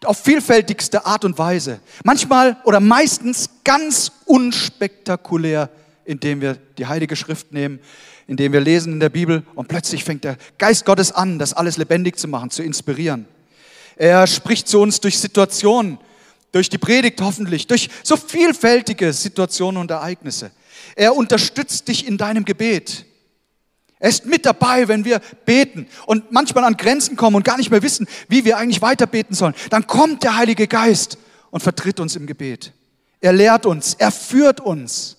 auf 0.04 0.18
vielfältigste 0.22 1.06
Art 1.06 1.24
und 1.24 1.38
Weise. 1.38 1.80
Manchmal 2.04 2.58
oder 2.64 2.80
meistens 2.80 3.48
ganz 3.64 4.12
unspektakulär 4.26 5.70
indem 6.04 6.40
wir 6.40 6.54
die 6.78 6.86
Heilige 6.86 7.16
Schrift 7.16 7.52
nehmen, 7.52 7.80
indem 8.26 8.52
wir 8.52 8.60
lesen 8.60 8.94
in 8.94 9.00
der 9.00 9.08
Bibel 9.08 9.42
und 9.54 9.68
plötzlich 9.68 10.04
fängt 10.04 10.24
der 10.24 10.36
Geist 10.58 10.84
Gottes 10.84 11.12
an, 11.12 11.38
das 11.38 11.52
alles 11.52 11.76
lebendig 11.76 12.18
zu 12.18 12.28
machen, 12.28 12.50
zu 12.50 12.62
inspirieren. 12.62 13.26
Er 13.96 14.26
spricht 14.26 14.68
zu 14.68 14.80
uns 14.80 15.00
durch 15.00 15.18
Situationen, 15.18 15.98
durch 16.52 16.68
die 16.68 16.78
Predigt 16.78 17.20
hoffentlich, 17.20 17.66
durch 17.66 17.90
so 18.02 18.16
vielfältige 18.16 19.12
Situationen 19.12 19.80
und 19.80 19.90
Ereignisse. 19.90 20.50
Er 20.96 21.16
unterstützt 21.16 21.88
dich 21.88 22.06
in 22.06 22.18
deinem 22.18 22.44
Gebet. 22.44 23.06
Er 24.04 24.10
ist 24.10 24.26
mit 24.26 24.44
dabei, 24.44 24.86
wenn 24.86 25.06
wir 25.06 25.18
beten 25.46 25.86
und 26.04 26.30
manchmal 26.30 26.64
an 26.64 26.76
Grenzen 26.76 27.16
kommen 27.16 27.36
und 27.36 27.42
gar 27.42 27.56
nicht 27.56 27.70
mehr 27.70 27.82
wissen, 27.82 28.06
wie 28.28 28.44
wir 28.44 28.58
eigentlich 28.58 28.82
weiter 28.82 29.06
beten 29.06 29.32
sollen. 29.32 29.54
Dann 29.70 29.86
kommt 29.86 30.24
der 30.24 30.36
Heilige 30.36 30.68
Geist 30.68 31.16
und 31.50 31.62
vertritt 31.62 32.00
uns 32.00 32.14
im 32.14 32.26
Gebet. 32.26 32.74
Er 33.22 33.32
lehrt 33.32 33.64
uns, 33.64 33.94
er 33.94 34.12
führt 34.12 34.60
uns. 34.60 35.16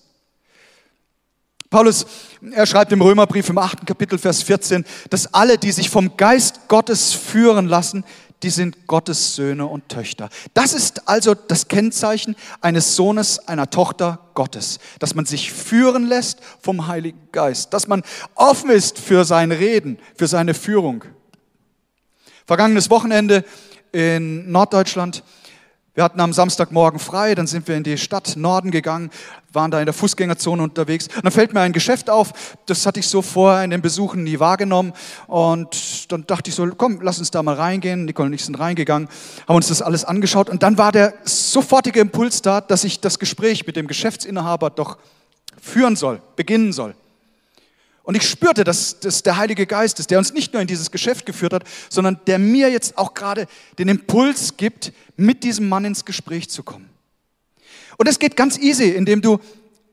Paulus, 1.68 2.06
er 2.52 2.64
schreibt 2.64 2.92
im 2.92 3.02
Römerbrief 3.02 3.48
im 3.48 3.58
achten 3.58 3.86
Kapitel, 3.86 4.18
Vers 4.18 4.44
14, 4.44 4.84
dass 5.10 5.34
alle, 5.34 5.58
die 5.58 5.72
sich 5.72 5.90
vom 5.90 6.16
Geist 6.16 6.68
Gottes 6.68 7.12
führen 7.12 7.66
lassen, 7.66 8.04
die 8.42 8.50
sind 8.50 8.86
Gottes 8.86 9.34
Söhne 9.34 9.66
und 9.66 9.88
Töchter. 9.88 10.28
Das 10.54 10.74
ist 10.74 11.08
also 11.08 11.34
das 11.34 11.68
Kennzeichen 11.68 12.36
eines 12.60 12.96
Sohnes, 12.96 13.38
einer 13.48 13.70
Tochter 13.70 14.20
Gottes, 14.34 14.78
dass 14.98 15.14
man 15.14 15.24
sich 15.24 15.52
führen 15.52 16.06
lässt 16.06 16.40
vom 16.60 16.86
Heiligen 16.86 17.28
Geist, 17.32 17.72
dass 17.72 17.88
man 17.88 18.02
offen 18.34 18.70
ist 18.70 18.98
für 18.98 19.24
sein 19.24 19.52
Reden, 19.52 19.98
für 20.16 20.26
seine 20.26 20.54
Führung. 20.54 21.04
Vergangenes 22.46 22.90
Wochenende 22.90 23.44
in 23.92 24.50
Norddeutschland 24.52 25.24
wir 25.96 26.04
hatten 26.04 26.20
am 26.20 26.34
Samstagmorgen 26.34 27.00
frei, 27.00 27.34
dann 27.34 27.46
sind 27.46 27.66
wir 27.68 27.74
in 27.74 27.82
die 27.82 27.96
Stadt 27.96 28.36
Norden 28.36 28.70
gegangen, 28.70 29.10
waren 29.50 29.70
da 29.70 29.80
in 29.80 29.86
der 29.86 29.94
Fußgängerzone 29.94 30.62
unterwegs. 30.62 31.08
Und 31.08 31.24
dann 31.24 31.32
fällt 31.32 31.54
mir 31.54 31.60
ein 31.60 31.72
Geschäft 31.72 32.10
auf, 32.10 32.56
das 32.66 32.84
hatte 32.84 33.00
ich 33.00 33.08
so 33.08 33.22
vorher 33.22 33.64
in 33.64 33.70
den 33.70 33.80
Besuchen 33.80 34.22
nie 34.22 34.38
wahrgenommen. 34.38 34.92
Und 35.26 36.12
dann 36.12 36.26
dachte 36.26 36.50
ich 36.50 36.54
so, 36.54 36.66
komm, 36.76 37.00
lass 37.00 37.18
uns 37.18 37.30
da 37.30 37.42
mal 37.42 37.54
reingehen. 37.54 38.04
Nicole 38.04 38.26
und 38.26 38.34
ich 38.34 38.44
sind 38.44 38.58
reingegangen, 38.58 39.08
haben 39.48 39.56
uns 39.56 39.68
das 39.68 39.80
alles 39.80 40.04
angeschaut. 40.04 40.50
Und 40.50 40.62
dann 40.62 40.76
war 40.76 40.92
der 40.92 41.14
sofortige 41.24 42.00
Impuls 42.00 42.42
da, 42.42 42.60
dass 42.60 42.84
ich 42.84 43.00
das 43.00 43.18
Gespräch 43.18 43.66
mit 43.66 43.76
dem 43.76 43.86
Geschäftsinhaber 43.86 44.68
doch 44.68 44.98
führen 45.62 45.96
soll, 45.96 46.20
beginnen 46.36 46.74
soll. 46.74 46.94
Und 48.06 48.14
ich 48.14 48.22
spürte, 48.22 48.62
dass 48.62 49.00
das 49.00 49.24
der 49.24 49.36
Heilige 49.36 49.66
Geist 49.66 49.98
ist, 49.98 50.12
der 50.12 50.18
uns 50.18 50.32
nicht 50.32 50.52
nur 50.52 50.62
in 50.62 50.68
dieses 50.68 50.92
Geschäft 50.92 51.26
geführt 51.26 51.52
hat, 51.52 51.64
sondern 51.90 52.20
der 52.28 52.38
mir 52.38 52.70
jetzt 52.70 52.96
auch 52.96 53.14
gerade 53.14 53.48
den 53.80 53.88
Impuls 53.88 54.56
gibt, 54.56 54.92
mit 55.16 55.42
diesem 55.42 55.68
Mann 55.68 55.84
ins 55.84 56.04
Gespräch 56.04 56.48
zu 56.48 56.62
kommen. 56.62 56.88
Und 57.98 58.06
es 58.08 58.20
geht 58.20 58.36
ganz 58.36 58.58
easy, 58.58 58.90
indem 58.90 59.22
du 59.22 59.40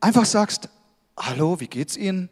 einfach 0.00 0.26
sagst, 0.26 0.68
hallo, 1.18 1.58
wie 1.58 1.66
geht's 1.66 1.96
Ihnen? 1.96 2.28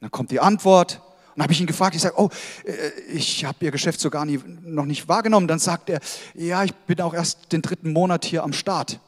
Dann 0.00 0.12
kommt 0.12 0.30
die 0.30 0.38
Antwort. 0.38 1.00
Und 1.00 1.38
dann 1.38 1.42
habe 1.42 1.52
ich 1.52 1.60
ihn 1.60 1.66
gefragt, 1.66 1.96
ich 1.96 2.02
sage, 2.02 2.14
oh, 2.16 2.28
äh, 2.64 2.90
ich 3.12 3.44
habe 3.44 3.64
Ihr 3.64 3.72
Geschäft 3.72 3.98
so 3.98 4.10
gar 4.10 4.24
nie, 4.24 4.38
noch 4.62 4.84
nicht 4.84 5.08
wahrgenommen. 5.08 5.48
Dann 5.48 5.58
sagt 5.58 5.90
er, 5.90 5.98
ja, 6.34 6.62
ich 6.62 6.72
bin 6.72 7.00
auch 7.00 7.12
erst 7.12 7.50
den 7.50 7.62
dritten 7.62 7.92
Monat 7.92 8.24
hier 8.24 8.44
am 8.44 8.52
Start. 8.52 9.00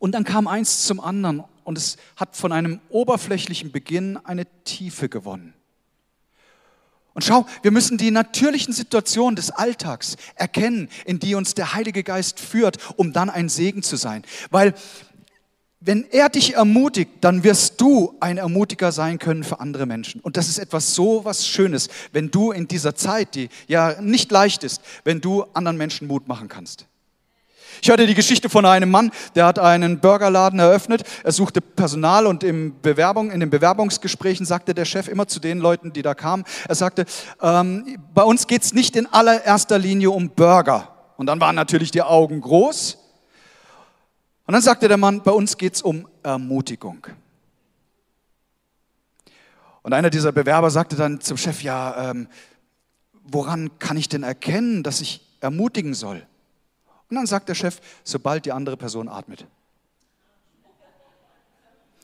Und 0.00 0.10
dann 0.10 0.24
kam 0.24 0.48
eins 0.48 0.86
zum 0.86 0.98
anderen 0.98 1.44
und 1.64 1.78
es 1.78 1.96
hat 2.16 2.36
von 2.36 2.52
einem 2.52 2.80
oberflächlichen 2.88 3.72
Beginn 3.72 4.16
eine 4.16 4.46
Tiefe 4.64 5.08
gewonnen. 5.08 5.54
Und 7.14 7.24
schau, 7.24 7.46
wir 7.60 7.70
müssen 7.70 7.98
die 7.98 8.10
natürlichen 8.10 8.72
Situationen 8.72 9.36
des 9.36 9.50
Alltags 9.50 10.16
erkennen, 10.34 10.88
in 11.04 11.18
die 11.18 11.34
uns 11.34 11.54
der 11.54 11.74
Heilige 11.74 12.02
Geist 12.02 12.40
führt, 12.40 12.78
um 12.96 13.12
dann 13.12 13.28
ein 13.28 13.48
Segen 13.48 13.82
zu 13.82 13.96
sein. 13.96 14.22
Weil 14.50 14.74
wenn 15.84 16.04
er 16.10 16.28
dich 16.28 16.54
ermutigt, 16.54 17.10
dann 17.20 17.42
wirst 17.42 17.80
du 17.80 18.14
ein 18.20 18.38
Ermutiger 18.38 18.92
sein 18.92 19.18
können 19.18 19.42
für 19.42 19.60
andere 19.60 19.84
Menschen. 19.84 20.20
Und 20.20 20.36
das 20.36 20.48
ist 20.48 20.58
etwas 20.58 20.94
so 20.94 21.24
was 21.24 21.46
Schönes, 21.46 21.88
wenn 22.12 22.30
du 22.30 22.52
in 22.52 22.68
dieser 22.68 22.94
Zeit, 22.94 23.34
die 23.34 23.48
ja 23.66 24.00
nicht 24.00 24.30
leicht 24.30 24.62
ist, 24.62 24.80
wenn 25.04 25.20
du 25.20 25.42
anderen 25.54 25.76
Menschen 25.76 26.06
Mut 26.06 26.28
machen 26.28 26.48
kannst. 26.48 26.86
Ich 27.84 27.88
hörte 27.88 28.06
die 28.06 28.14
Geschichte 28.14 28.48
von 28.48 28.64
einem 28.64 28.92
Mann, 28.92 29.10
der 29.34 29.44
hat 29.44 29.58
einen 29.58 29.98
Burgerladen 29.98 30.60
eröffnet. 30.60 31.02
Er 31.24 31.32
suchte 31.32 31.60
Personal 31.60 32.28
und 32.28 32.44
im 32.44 32.80
Bewerbung, 32.80 33.32
in 33.32 33.40
den 33.40 33.50
Bewerbungsgesprächen 33.50 34.46
sagte 34.46 34.72
der 34.72 34.84
Chef 34.84 35.08
immer 35.08 35.26
zu 35.26 35.40
den 35.40 35.58
Leuten, 35.58 35.92
die 35.92 36.02
da 36.02 36.14
kamen, 36.14 36.44
er 36.68 36.76
sagte, 36.76 37.06
ähm, 37.40 37.98
bei 38.14 38.22
uns 38.22 38.46
geht 38.46 38.62
es 38.62 38.72
nicht 38.72 38.94
in 38.94 39.06
allererster 39.06 39.80
Linie 39.80 40.12
um 40.12 40.30
Burger. 40.30 40.94
Und 41.16 41.26
dann 41.26 41.40
waren 41.40 41.56
natürlich 41.56 41.90
die 41.90 42.02
Augen 42.02 42.40
groß. 42.40 42.98
Und 44.46 44.52
dann 44.52 44.62
sagte 44.62 44.86
der 44.86 44.96
Mann, 44.96 45.20
bei 45.20 45.32
uns 45.32 45.58
geht 45.58 45.74
es 45.74 45.82
um 45.82 46.06
Ermutigung. 46.22 47.04
Und 49.82 49.92
einer 49.92 50.10
dieser 50.10 50.30
Bewerber 50.30 50.70
sagte 50.70 50.94
dann 50.94 51.20
zum 51.20 51.36
Chef, 51.36 51.64
ja, 51.64 52.10
ähm, 52.12 52.28
woran 53.24 53.76
kann 53.80 53.96
ich 53.96 54.08
denn 54.08 54.22
erkennen, 54.22 54.84
dass 54.84 55.00
ich 55.00 55.20
ermutigen 55.40 55.94
soll? 55.94 56.24
Und 57.12 57.16
dann 57.16 57.26
sagt 57.26 57.50
der 57.50 57.54
Chef, 57.54 57.76
sobald 58.04 58.46
die 58.46 58.52
andere 58.52 58.78
Person 58.78 59.06
atmet. 59.06 59.44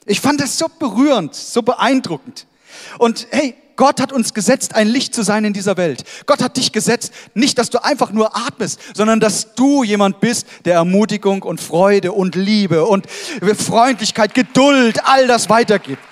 Ich 0.04 0.20
fand 0.20 0.38
das 0.38 0.58
so 0.58 0.66
berührend, 0.68 1.34
so 1.34 1.62
beeindruckend. 1.62 2.46
Und 2.98 3.26
hey, 3.30 3.56
Gott 3.76 4.02
hat 4.02 4.12
uns 4.12 4.34
gesetzt, 4.34 4.74
ein 4.74 4.86
Licht 4.86 5.14
zu 5.14 5.22
sein 5.22 5.46
in 5.46 5.54
dieser 5.54 5.78
Welt. 5.78 6.04
Gott 6.26 6.42
hat 6.42 6.58
dich 6.58 6.72
gesetzt, 6.72 7.14
nicht, 7.32 7.56
dass 7.56 7.70
du 7.70 7.82
einfach 7.82 8.10
nur 8.10 8.36
atmest, 8.36 8.80
sondern 8.94 9.18
dass 9.18 9.54
du 9.54 9.82
jemand 9.82 10.20
bist, 10.20 10.46
der 10.66 10.74
Ermutigung 10.74 11.42
und 11.42 11.62
Freude 11.62 12.12
und 12.12 12.34
Liebe 12.34 12.84
und 12.84 13.06
Freundlichkeit, 13.10 14.34
Geduld, 14.34 15.06
all 15.06 15.26
das 15.26 15.48
weitergibt. 15.48 16.02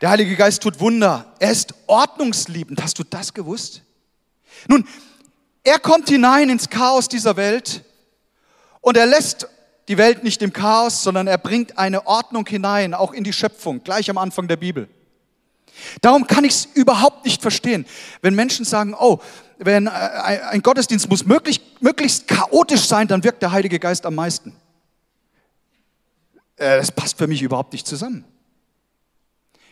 Der 0.00 0.08
Heilige 0.08 0.36
Geist 0.36 0.62
tut 0.62 0.80
Wunder. 0.80 1.34
Er 1.38 1.52
ist 1.52 1.74
ordnungsliebend. 1.86 2.82
Hast 2.82 2.98
du 2.98 3.04
das 3.04 3.34
gewusst? 3.34 3.82
Nun, 4.68 4.86
er 5.64 5.78
kommt 5.78 6.08
hinein 6.08 6.50
ins 6.50 6.68
Chaos 6.68 7.08
dieser 7.08 7.36
Welt 7.36 7.84
und 8.80 8.96
er 8.96 9.06
lässt 9.06 9.48
die 9.88 9.98
Welt 9.98 10.24
nicht 10.24 10.42
im 10.42 10.52
Chaos, 10.52 11.02
sondern 11.02 11.26
er 11.26 11.38
bringt 11.38 11.78
eine 11.78 12.06
Ordnung 12.06 12.46
hinein, 12.46 12.94
auch 12.94 13.12
in 13.12 13.24
die 13.24 13.32
Schöpfung, 13.32 13.82
gleich 13.82 14.08
am 14.10 14.18
Anfang 14.18 14.48
der 14.48 14.56
Bibel. 14.56 14.88
Darum 16.00 16.26
kann 16.26 16.44
ich 16.44 16.52
es 16.52 16.64
überhaupt 16.74 17.24
nicht 17.24 17.40
verstehen, 17.42 17.86
wenn 18.20 18.34
Menschen 18.34 18.64
sagen, 18.64 18.94
oh, 18.98 19.18
wenn 19.58 19.86
äh, 19.86 19.90
ein 19.90 20.62
Gottesdienst 20.62 21.08
muss 21.08 21.24
möglichst, 21.24 21.62
möglichst 21.80 22.28
chaotisch 22.28 22.86
sein, 22.86 23.08
dann 23.08 23.24
wirkt 23.24 23.42
der 23.42 23.52
Heilige 23.52 23.78
Geist 23.78 24.04
am 24.04 24.14
meisten. 24.14 24.54
Äh, 26.56 26.76
das 26.76 26.92
passt 26.92 27.18
für 27.18 27.26
mich 27.26 27.42
überhaupt 27.42 27.72
nicht 27.72 27.86
zusammen. 27.86 28.24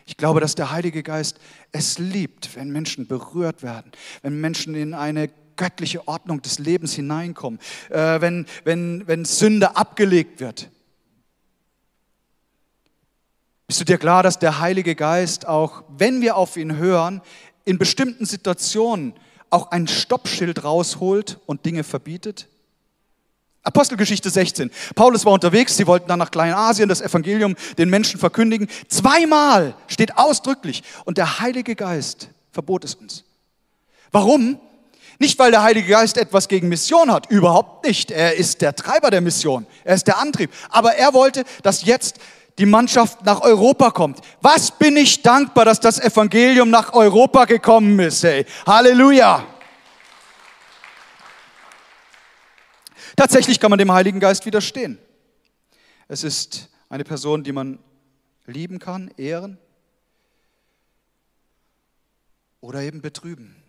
Ich 0.06 0.16
glaube, 0.16 0.40
dass 0.40 0.54
der 0.54 0.70
Heilige 0.70 1.02
Geist 1.02 1.38
es 1.70 1.99
liebt, 1.99 2.56
wenn 2.56 2.70
Menschen 2.70 3.06
berührt 3.06 3.62
werden, 3.62 3.92
wenn 4.23 4.40
Menschen 4.40 4.75
in 4.75 4.94
eine 4.94 5.30
göttliche 5.61 6.09
Ordnung 6.09 6.40
des 6.40 6.59
Lebens 6.59 6.95
hineinkommen, 6.95 7.61
äh, 7.90 8.21
wenn, 8.23 8.47
wenn, 8.64 9.07
wenn 9.07 9.26
Sünde 9.26 9.76
abgelegt 9.76 10.40
wird. 10.40 10.71
Bist 13.67 13.79
du 13.79 13.85
dir 13.85 13.99
klar, 13.99 14.23
dass 14.23 14.38
der 14.38 14.59
Heilige 14.61 14.95
Geist 14.95 15.47
auch, 15.47 15.85
wenn 15.97 16.23
wir 16.23 16.37
auf 16.37 16.57
ihn 16.57 16.79
hören, 16.79 17.21
in 17.67 17.76
bestimmten 17.76 18.25
Situationen 18.25 19.12
auch 19.50 19.71
ein 19.71 19.87
Stoppschild 19.87 20.64
rausholt 20.64 21.38
und 21.45 21.67
Dinge 21.67 21.85
verbietet? 21.85 22.49
Apostelgeschichte 23.62 24.31
16. 24.31 24.71
Paulus 24.95 25.26
war 25.26 25.35
unterwegs, 25.35 25.76
sie 25.76 25.87
wollten 25.87 26.09
dann 26.09 26.19
nach 26.19 26.31
Kleinasien 26.31 26.88
das 26.88 27.02
Evangelium 27.02 27.55
den 27.76 27.90
Menschen 27.90 28.19
verkündigen. 28.19 28.69
Zweimal 28.88 29.76
steht 29.88 30.17
ausdrücklich 30.17 30.83
und 31.05 31.19
der 31.19 31.40
Heilige 31.40 31.76
Geist 31.76 32.31
verbot 32.50 32.85
es 32.85 32.95
uns. 32.95 33.25
Warum? 34.11 34.59
Nicht, 35.21 35.39
weil 35.39 35.50
der 35.50 35.62
Heilige 35.62 35.87
Geist 35.87 36.17
etwas 36.17 36.49
gegen 36.49 36.69
Mission 36.69 37.12
hat, 37.12 37.31
überhaupt 37.31 37.87
nicht. 37.87 38.11
Er 38.11 38.37
ist 38.37 38.62
der 38.62 38.75
Treiber 38.75 39.11
der 39.11 39.21
Mission, 39.21 39.67
er 39.85 39.95
ist 39.95 40.07
der 40.07 40.19
Antrieb. 40.19 40.50
Aber 40.71 40.95
er 40.95 41.12
wollte, 41.12 41.45
dass 41.62 41.85
jetzt 41.85 42.19
die 42.57 42.65
Mannschaft 42.65 43.23
nach 43.27 43.43
Europa 43.43 43.91
kommt. 43.91 44.21
Was 44.41 44.71
bin 44.71 44.97
ich 44.97 45.21
dankbar, 45.21 45.67
dass 45.67 45.79
das 45.79 46.00
Evangelium 46.00 46.71
nach 46.71 46.95
Europa 46.95 47.45
gekommen 47.45 47.99
ist. 47.99 48.23
Hey. 48.23 48.47
Halleluja. 48.67 49.47
Tatsächlich 53.15 53.61
kann 53.61 53.69
man 53.69 53.79
dem 53.79 53.93
Heiligen 53.93 54.21
Geist 54.21 54.47
widerstehen. 54.47 54.99
Es 56.09 56.25
ist 56.25 56.71
eine 56.89 57.05
Person, 57.05 57.45
die 57.45 57.53
man 57.53 57.79
lieben 58.47 58.79
kann, 58.79 59.11
ehren 59.19 59.59
oder 62.62 62.81
eben 62.81 63.03
betrüben 63.03 63.62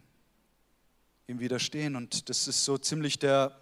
ihm 1.31 1.39
widerstehen. 1.39 1.95
Und 1.95 2.29
das 2.29 2.47
ist 2.47 2.63
so 2.63 2.77
ziemlich 2.77 3.17
der 3.17 3.57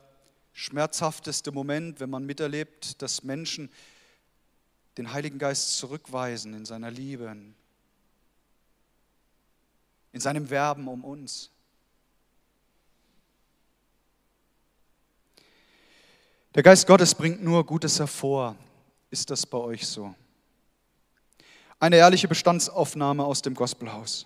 schmerzhafteste 0.54 1.52
Moment, 1.52 2.00
wenn 2.00 2.10
man 2.10 2.26
miterlebt, 2.26 3.02
dass 3.02 3.24
Menschen 3.24 3.72
den 4.98 5.14
Heiligen 5.14 5.40
Geist 5.40 5.78
zurückweisen 5.78 6.54
in 6.54 6.66
seiner 6.66 6.92
Liebe, 6.92 7.34
in 10.12 10.20
seinem 10.20 10.50
Werben 10.50 10.88
um 10.88 11.06
uns. 11.06 11.52
Der 16.56 16.64
Geist 16.64 16.88
Gottes 16.88 17.16
bringt 17.16 17.44
nur 17.44 17.66
Gutes 17.66 18.00
hervor. 18.00 18.56
Ist 19.12 19.30
das 19.30 19.46
bei 19.46 19.58
euch 19.58 19.88
so? 19.88 20.14
Eine 21.80 21.98
ehrliche 21.98 22.28
Bestandsaufnahme 22.28 23.24
aus 23.24 23.42
dem 23.42 23.54
Gospelhaus. 23.54 24.26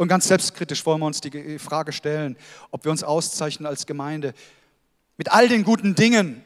Und 0.00 0.08
ganz 0.08 0.28
selbstkritisch 0.28 0.86
wollen 0.86 0.98
wir 1.00 1.04
uns 1.04 1.20
die 1.20 1.58
Frage 1.58 1.92
stellen, 1.92 2.38
ob 2.70 2.84
wir 2.84 2.90
uns 2.90 3.04
auszeichnen 3.04 3.66
als 3.66 3.84
Gemeinde 3.84 4.32
mit 5.18 5.30
all 5.30 5.46
den 5.46 5.62
guten 5.62 5.94
Dingen, 5.94 6.42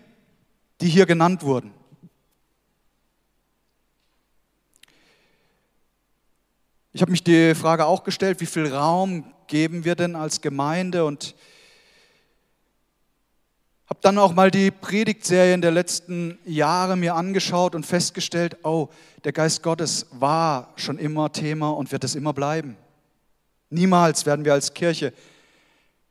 die 0.80 0.88
hier 0.88 1.06
genannt 1.06 1.44
wurden. 1.44 1.72
Ich 6.92 7.00
habe 7.00 7.12
mich 7.12 7.22
die 7.22 7.54
Frage 7.54 7.86
auch 7.86 8.02
gestellt, 8.02 8.40
wie 8.40 8.46
viel 8.46 8.66
Raum 8.66 9.32
geben 9.46 9.84
wir 9.84 9.94
denn 9.94 10.16
als 10.16 10.40
Gemeinde 10.40 11.04
und 11.04 11.36
habe 13.86 14.00
dann 14.02 14.18
auch 14.18 14.34
mal 14.34 14.50
die 14.50 14.72
Predigtserien 14.72 15.60
der 15.60 15.70
letzten 15.70 16.40
Jahre 16.44 16.96
mir 16.96 17.14
angeschaut 17.14 17.76
und 17.76 17.86
festgestellt, 17.86 18.56
oh, 18.64 18.88
der 19.22 19.30
Geist 19.32 19.62
Gottes 19.62 20.08
war 20.10 20.72
schon 20.74 20.98
immer 20.98 21.30
Thema 21.30 21.70
und 21.70 21.92
wird 21.92 22.02
es 22.02 22.16
immer 22.16 22.32
bleiben. 22.32 22.76
Niemals 23.70 24.26
werden 24.26 24.44
wir 24.44 24.52
als 24.52 24.74
Kirche 24.74 25.12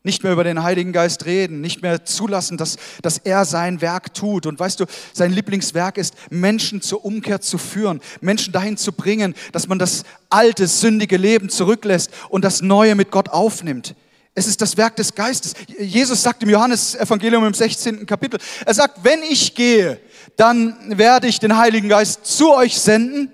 nicht 0.03 0.23
mehr 0.23 0.33
über 0.33 0.43
den 0.43 0.63
Heiligen 0.63 0.91
Geist 0.91 1.25
reden, 1.25 1.61
nicht 1.61 1.81
mehr 1.81 2.03
zulassen, 2.03 2.57
dass, 2.57 2.75
dass 3.01 3.17
er 3.19 3.45
sein 3.45 3.79
Werk 3.81 4.13
tut. 4.13 4.45
Und 4.45 4.59
weißt 4.59 4.81
du, 4.81 4.85
sein 5.13 5.31
Lieblingswerk 5.31 5.97
ist, 5.97 6.13
Menschen 6.29 6.81
zur 6.81 7.05
Umkehr 7.05 7.39
zu 7.39 7.57
führen, 7.57 8.01
Menschen 8.19 8.51
dahin 8.51 8.75
zu 8.75 8.91
bringen, 8.91 9.33
dass 9.53 9.67
man 9.67 9.79
das 9.79 10.03
alte, 10.29 10.67
sündige 10.67 11.15
Leben 11.15 11.49
zurücklässt 11.49 12.11
und 12.29 12.43
das 12.43 12.61
Neue 12.61 12.95
mit 12.95 13.11
Gott 13.11 13.29
aufnimmt. 13.29 13.95
Es 14.35 14.47
ist 14.47 14.61
das 14.61 14.75
Werk 14.77 14.95
des 14.97 15.15
Geistes. 15.15 15.53
Jesus 15.79 16.21
sagt 16.21 16.43
im 16.43 16.49
Johannesevangelium 16.49 17.45
im 17.45 17.53
16. 17.53 18.05
Kapitel, 18.05 18.39
er 18.65 18.73
sagt, 18.73 19.03
wenn 19.03 19.21
ich 19.21 19.55
gehe, 19.55 19.99
dann 20.35 20.97
werde 20.97 21.27
ich 21.27 21.39
den 21.39 21.55
Heiligen 21.55 21.87
Geist 21.87 22.25
zu 22.25 22.53
euch 22.53 22.77
senden. 22.77 23.31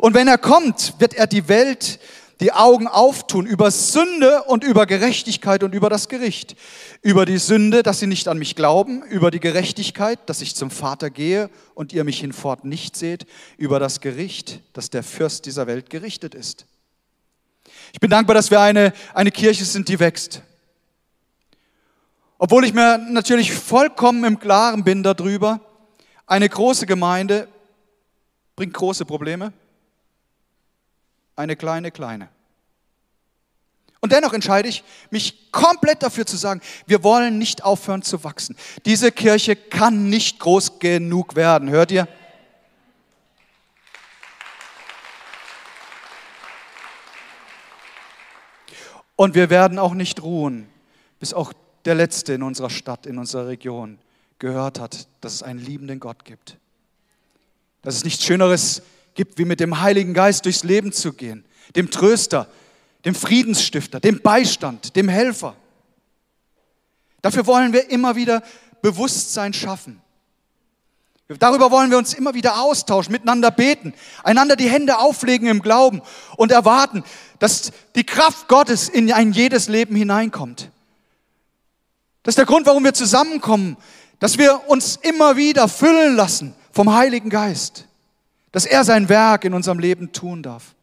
Und 0.00 0.14
wenn 0.14 0.28
er 0.28 0.38
kommt, 0.38 0.94
wird 0.98 1.14
er 1.14 1.26
die 1.26 1.48
Welt 1.48 2.00
die 2.40 2.52
Augen 2.52 2.88
auftun 2.88 3.46
über 3.46 3.70
Sünde 3.70 4.42
und 4.44 4.64
über 4.64 4.86
Gerechtigkeit 4.86 5.62
und 5.62 5.74
über 5.74 5.90
das 5.90 6.08
Gericht. 6.08 6.56
Über 7.02 7.26
die 7.26 7.38
Sünde, 7.38 7.82
dass 7.82 8.00
sie 8.00 8.06
nicht 8.06 8.28
an 8.28 8.38
mich 8.38 8.56
glauben, 8.56 9.02
über 9.02 9.30
die 9.30 9.40
Gerechtigkeit, 9.40 10.18
dass 10.26 10.40
ich 10.40 10.54
zum 10.54 10.70
Vater 10.70 11.10
gehe 11.10 11.50
und 11.74 11.92
ihr 11.92 12.04
mich 12.04 12.20
hinfort 12.20 12.64
nicht 12.64 12.96
seht, 12.96 13.26
über 13.58 13.78
das 13.78 14.00
Gericht, 14.00 14.60
dass 14.72 14.90
der 14.90 15.02
Fürst 15.02 15.46
dieser 15.46 15.66
Welt 15.66 15.90
gerichtet 15.90 16.34
ist. 16.34 16.66
Ich 17.92 18.00
bin 18.00 18.10
dankbar, 18.10 18.34
dass 18.34 18.50
wir 18.50 18.60
eine, 18.60 18.92
eine 19.14 19.30
Kirche 19.30 19.64
sind, 19.64 19.88
die 19.88 20.00
wächst. 20.00 20.42
Obwohl 22.38 22.64
ich 22.64 22.74
mir 22.74 22.98
natürlich 22.98 23.52
vollkommen 23.52 24.24
im 24.24 24.40
Klaren 24.40 24.82
bin 24.82 25.02
darüber, 25.02 25.60
eine 26.26 26.48
große 26.48 26.86
Gemeinde 26.86 27.46
bringt 28.56 28.74
große 28.74 29.04
Probleme 29.04 29.52
eine 31.36 31.56
kleine, 31.56 31.90
kleine. 31.90 32.28
Und 34.00 34.10
dennoch 34.10 34.32
entscheide 34.32 34.68
ich 34.68 34.82
mich 35.10 35.52
komplett 35.52 36.02
dafür 36.02 36.26
zu 36.26 36.36
sagen, 36.36 36.60
wir 36.86 37.04
wollen 37.04 37.38
nicht 37.38 37.62
aufhören 37.62 38.02
zu 38.02 38.24
wachsen. 38.24 38.56
Diese 38.84 39.12
Kirche 39.12 39.54
kann 39.54 40.10
nicht 40.10 40.40
groß 40.40 40.80
genug 40.80 41.36
werden. 41.36 41.70
Hört 41.70 41.92
ihr? 41.92 42.08
Und 49.14 49.36
wir 49.36 49.50
werden 49.50 49.78
auch 49.78 49.94
nicht 49.94 50.20
ruhen, 50.20 50.68
bis 51.20 51.32
auch 51.32 51.52
der 51.84 51.94
Letzte 51.94 52.32
in 52.32 52.42
unserer 52.42 52.70
Stadt, 52.70 53.06
in 53.06 53.18
unserer 53.18 53.46
Region 53.46 53.98
gehört 54.40 54.80
hat, 54.80 55.06
dass 55.20 55.34
es 55.34 55.42
einen 55.44 55.60
liebenden 55.60 56.00
Gott 56.00 56.24
gibt. 56.24 56.56
Dass 57.82 57.94
es 57.94 58.02
nichts 58.02 58.24
Schöneres 58.24 58.82
gibt 59.14 59.38
wie 59.38 59.44
mit 59.44 59.60
dem 59.60 59.80
Heiligen 59.80 60.14
Geist 60.14 60.44
durchs 60.44 60.64
Leben 60.64 60.92
zu 60.92 61.12
gehen, 61.12 61.44
dem 61.76 61.90
Tröster, 61.90 62.48
dem 63.04 63.14
Friedensstifter, 63.14 64.00
dem 64.00 64.20
Beistand, 64.20 64.96
dem 64.96 65.08
Helfer. 65.08 65.56
Dafür 67.20 67.46
wollen 67.46 67.72
wir 67.72 67.90
immer 67.90 68.16
wieder 68.16 68.42
Bewusstsein 68.80 69.52
schaffen. 69.52 70.00
Darüber 71.38 71.70
wollen 71.70 71.90
wir 71.90 71.98
uns 71.98 72.12
immer 72.12 72.34
wieder 72.34 72.60
austauschen, 72.60 73.12
miteinander 73.12 73.50
beten, 73.50 73.94
einander 74.22 74.56
die 74.56 74.68
Hände 74.68 74.98
auflegen 74.98 75.48
im 75.48 75.62
Glauben 75.62 76.02
und 76.36 76.52
erwarten, 76.52 77.04
dass 77.38 77.72
die 77.94 78.04
Kraft 78.04 78.48
Gottes 78.48 78.88
in 78.88 79.10
ein 79.12 79.32
jedes 79.32 79.68
Leben 79.68 79.96
hineinkommt. 79.96 80.70
Das 82.22 82.32
ist 82.32 82.38
der 82.38 82.46
Grund, 82.46 82.66
warum 82.66 82.84
wir 82.84 82.92
zusammenkommen, 82.92 83.76
dass 84.18 84.36
wir 84.36 84.68
uns 84.68 84.96
immer 84.96 85.36
wieder 85.36 85.68
füllen 85.68 86.16
lassen 86.16 86.54
vom 86.72 86.92
Heiligen 86.94 87.30
Geist 87.30 87.86
dass 88.52 88.66
er 88.66 88.84
sein 88.84 89.08
Werk 89.08 89.44
in 89.44 89.54
unserem 89.54 89.78
Leben 89.78 90.12
tun 90.12 90.42
darf. 90.42 90.74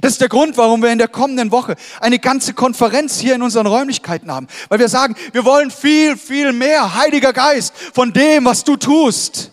Das 0.00 0.12
ist 0.12 0.20
der 0.20 0.28
Grund, 0.28 0.56
warum 0.56 0.82
wir 0.82 0.90
in 0.90 0.98
der 0.98 1.08
kommenden 1.08 1.52
Woche 1.52 1.76
eine 2.00 2.18
ganze 2.18 2.52
Konferenz 2.52 3.20
hier 3.20 3.36
in 3.36 3.42
unseren 3.42 3.66
Räumlichkeiten 3.66 4.30
haben. 4.30 4.48
Weil 4.68 4.80
wir 4.80 4.88
sagen, 4.88 5.14
wir 5.32 5.44
wollen 5.44 5.70
viel, 5.70 6.16
viel 6.16 6.52
mehr, 6.52 6.96
Heiliger 6.96 7.32
Geist, 7.32 7.72
von 7.94 8.12
dem, 8.12 8.44
was 8.44 8.64
du 8.64 8.76
tust. 8.76 9.52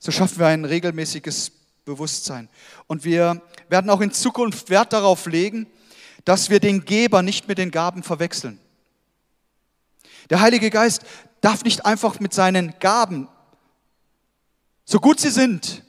So 0.00 0.10
schaffen 0.10 0.40
wir 0.40 0.48
ein 0.48 0.64
regelmäßiges 0.64 1.52
Bewusstsein. 1.84 2.48
Und 2.88 3.04
wir 3.04 3.40
werden 3.68 3.90
auch 3.90 4.00
in 4.00 4.10
Zukunft 4.10 4.68
Wert 4.70 4.92
darauf 4.92 5.26
legen, 5.26 5.68
dass 6.24 6.50
wir 6.50 6.58
den 6.58 6.84
Geber 6.84 7.22
nicht 7.22 7.46
mit 7.46 7.58
den 7.58 7.70
Gaben 7.70 8.02
verwechseln. 8.02 8.58
Der 10.30 10.40
Heilige 10.40 10.70
Geist 10.70 11.02
darf 11.40 11.62
nicht 11.62 11.86
einfach 11.86 12.18
mit 12.18 12.34
seinen 12.34 12.74
Gaben, 12.80 13.28
so 14.86 14.98
gut 14.98 15.20
sie 15.20 15.30
sind, 15.30 15.82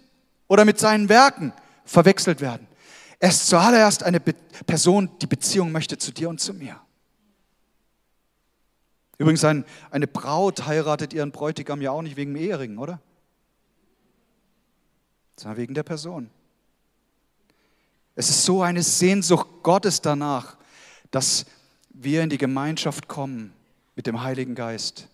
oder 0.47 0.65
mit 0.65 0.79
seinen 0.79 1.07
Werken 1.07 1.53
verwechselt 1.85 2.41
werden. 2.41 2.67
Er 3.19 3.29
ist 3.29 3.47
zuallererst 3.47 4.03
eine 4.03 4.19
Be 4.19 4.33
Person, 4.65 5.11
die 5.21 5.27
Beziehung 5.27 5.71
möchte 5.71 5.99
zu 5.99 6.11
dir 6.11 6.29
und 6.29 6.39
zu 6.39 6.51
mir. 6.51 6.81
Übrigens, 9.19 9.43
ein, 9.43 9.65
eine 9.91 10.07
Braut 10.07 10.65
heiratet 10.65 11.13
ihren 11.13 11.31
Bräutigam 11.31 11.79
ja 11.79 11.91
auch 11.91 12.01
nicht 12.01 12.17
wegen 12.17 12.33
dem 12.33 12.41
Ehering, 12.41 12.79
oder? 12.79 12.99
Sondern 15.35 15.57
wegen 15.57 15.75
der 15.75 15.83
Person. 15.83 16.31
Es 18.15 18.29
ist 18.29 18.45
so 18.45 18.63
eine 18.63 18.81
Sehnsucht 18.81 19.47
Gottes 19.61 20.01
danach, 20.01 20.57
dass 21.11 21.45
wir 21.89 22.23
in 22.23 22.31
die 22.31 22.39
Gemeinschaft 22.39 23.07
kommen 23.07 23.53
mit 23.95 24.07
dem 24.07 24.23
Heiligen 24.23 24.55
Geist. 24.55 25.07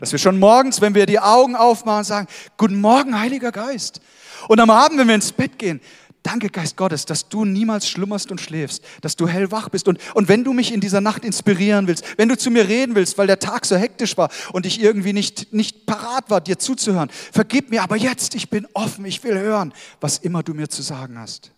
Dass 0.00 0.12
wir 0.12 0.18
schon 0.18 0.38
morgens, 0.38 0.80
wenn 0.80 0.94
wir 0.94 1.04
die 1.04 1.20
Augen 1.20 1.54
aufmachen, 1.54 2.04
sagen, 2.04 2.26
guten 2.56 2.80
Morgen, 2.80 3.20
Heiliger 3.20 3.52
Geist. 3.52 4.00
Und 4.48 4.58
am 4.58 4.70
Abend, 4.70 4.98
wenn 4.98 5.08
wir 5.08 5.14
ins 5.14 5.30
Bett 5.30 5.58
gehen, 5.58 5.78
danke 6.22 6.48
Geist 6.48 6.78
Gottes, 6.78 7.04
dass 7.04 7.28
du 7.28 7.44
niemals 7.44 7.86
schlummerst 7.86 8.30
und 8.30 8.40
schläfst, 8.40 8.82
dass 9.02 9.16
du 9.16 9.28
hellwach 9.28 9.68
bist. 9.68 9.88
Und, 9.88 10.00
und 10.14 10.26
wenn 10.28 10.42
du 10.42 10.54
mich 10.54 10.72
in 10.72 10.80
dieser 10.80 11.02
Nacht 11.02 11.22
inspirieren 11.22 11.86
willst, 11.86 12.02
wenn 12.16 12.30
du 12.30 12.38
zu 12.38 12.50
mir 12.50 12.66
reden 12.66 12.94
willst, 12.94 13.18
weil 13.18 13.26
der 13.26 13.40
Tag 13.40 13.66
so 13.66 13.76
hektisch 13.76 14.16
war 14.16 14.30
und 14.54 14.64
ich 14.64 14.80
irgendwie 14.80 15.12
nicht, 15.12 15.52
nicht 15.52 15.84
parat 15.84 16.30
war, 16.30 16.40
dir 16.40 16.58
zuzuhören, 16.58 17.10
vergib 17.10 17.68
mir 17.68 17.82
aber 17.82 17.96
jetzt, 17.96 18.34
ich 18.34 18.48
bin 18.48 18.66
offen, 18.72 19.04
ich 19.04 19.22
will 19.22 19.38
hören, 19.38 19.74
was 20.00 20.16
immer 20.16 20.42
du 20.42 20.54
mir 20.54 20.70
zu 20.70 20.80
sagen 20.80 21.18
hast. 21.18 21.52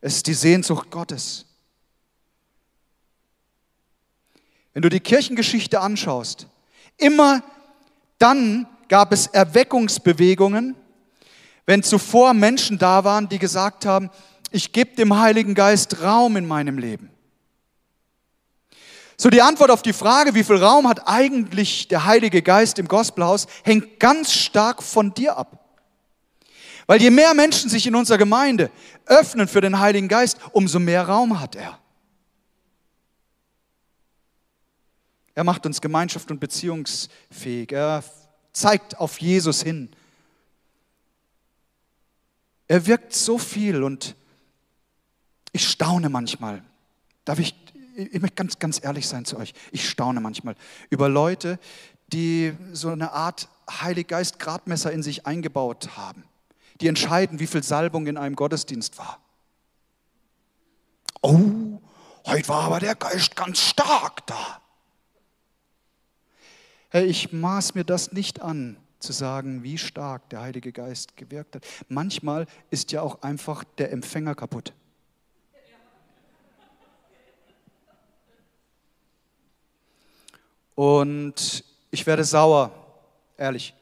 Es 0.00 0.16
ist 0.16 0.26
die 0.26 0.34
Sehnsucht 0.34 0.90
Gottes. 0.90 1.44
Wenn 4.72 4.80
du 4.80 4.88
die 4.88 5.00
Kirchengeschichte 5.00 5.80
anschaust, 5.80 6.46
immer 6.96 7.42
dann 8.18 8.66
gab 8.88 9.12
es 9.12 9.26
Erweckungsbewegungen, 9.26 10.76
wenn 11.66 11.82
zuvor 11.82 12.34
Menschen 12.34 12.78
da 12.78 13.04
waren, 13.04 13.28
die 13.28 13.38
gesagt 13.38 13.86
haben, 13.86 14.10
ich 14.50 14.72
gebe 14.72 14.94
dem 14.96 15.18
Heiligen 15.18 15.54
Geist 15.54 16.02
Raum 16.02 16.36
in 16.36 16.46
meinem 16.46 16.78
Leben. 16.78 17.10
So 19.16 19.30
die 19.30 19.42
Antwort 19.42 19.70
auf 19.70 19.82
die 19.82 19.92
Frage, 19.92 20.34
wie 20.34 20.44
viel 20.44 20.56
Raum 20.56 20.88
hat 20.88 21.06
eigentlich 21.06 21.88
der 21.88 22.04
Heilige 22.04 22.42
Geist 22.42 22.78
im 22.78 22.88
Gospelhaus, 22.88 23.46
hängt 23.62 24.00
ganz 24.00 24.32
stark 24.32 24.82
von 24.82 25.14
dir 25.14 25.36
ab. 25.36 25.58
Weil 26.86 27.00
je 27.00 27.10
mehr 27.10 27.32
Menschen 27.32 27.70
sich 27.70 27.86
in 27.86 27.94
unserer 27.94 28.18
Gemeinde 28.18 28.70
öffnen 29.06 29.46
für 29.48 29.60
den 29.60 29.78
Heiligen 29.78 30.08
Geist, 30.08 30.38
umso 30.52 30.80
mehr 30.80 31.06
Raum 31.06 31.40
hat 31.40 31.54
er. 31.54 31.78
Er 35.34 35.44
macht 35.44 35.66
uns 35.66 35.80
Gemeinschaft 35.80 36.30
und 36.30 36.40
beziehungsfähig. 36.40 37.72
Er 37.72 38.04
zeigt 38.52 38.98
auf 38.98 39.20
Jesus 39.20 39.62
hin. 39.62 39.90
Er 42.68 42.86
wirkt 42.86 43.12
so 43.12 43.38
viel 43.38 43.82
und 43.82 44.14
ich 45.52 45.68
staune 45.68 46.08
manchmal. 46.08 46.62
Darf 47.24 47.38
ich, 47.38 47.54
ich 47.96 48.20
möchte 48.20 48.36
ganz, 48.36 48.58
ganz 48.58 48.82
ehrlich 48.82 49.06
sein 49.06 49.24
zu 49.24 49.36
euch. 49.36 49.52
Ich 49.70 49.88
staune 49.88 50.20
manchmal 50.20 50.56
über 50.90 51.08
Leute, 51.08 51.58
die 52.08 52.54
so 52.72 52.88
eine 52.88 53.12
Art 53.12 53.48
Heiliggeist-Gradmesser 53.70 54.92
in 54.92 55.02
sich 55.02 55.26
eingebaut 55.26 55.96
haben. 55.96 56.24
Die 56.80 56.88
entscheiden, 56.88 57.40
wie 57.40 57.46
viel 57.46 57.62
Salbung 57.62 58.06
in 58.06 58.16
einem 58.16 58.36
Gottesdienst 58.36 58.98
war. 58.98 59.20
Oh, 61.20 61.80
heute 62.26 62.48
war 62.48 62.64
aber 62.64 62.80
der 62.80 62.94
Geist 62.94 63.36
ganz 63.36 63.60
stark 63.60 64.26
da. 64.26 64.61
Hey, 66.94 67.06
ich 67.06 67.32
maß 67.32 67.74
mir 67.74 67.84
das 67.84 68.12
nicht 68.12 68.42
an, 68.42 68.76
zu 68.98 69.14
sagen, 69.14 69.62
wie 69.62 69.78
stark 69.78 70.28
der 70.28 70.42
Heilige 70.42 70.72
Geist 70.72 71.16
gewirkt 71.16 71.56
hat. 71.56 71.64
Manchmal 71.88 72.46
ist 72.68 72.92
ja 72.92 73.00
auch 73.00 73.22
einfach 73.22 73.64
der 73.78 73.92
Empfänger 73.92 74.34
kaputt. 74.34 74.74
Und 80.74 81.64
ich 81.90 82.06
werde 82.06 82.24
sauer, 82.24 82.70
ehrlich, 83.38 83.72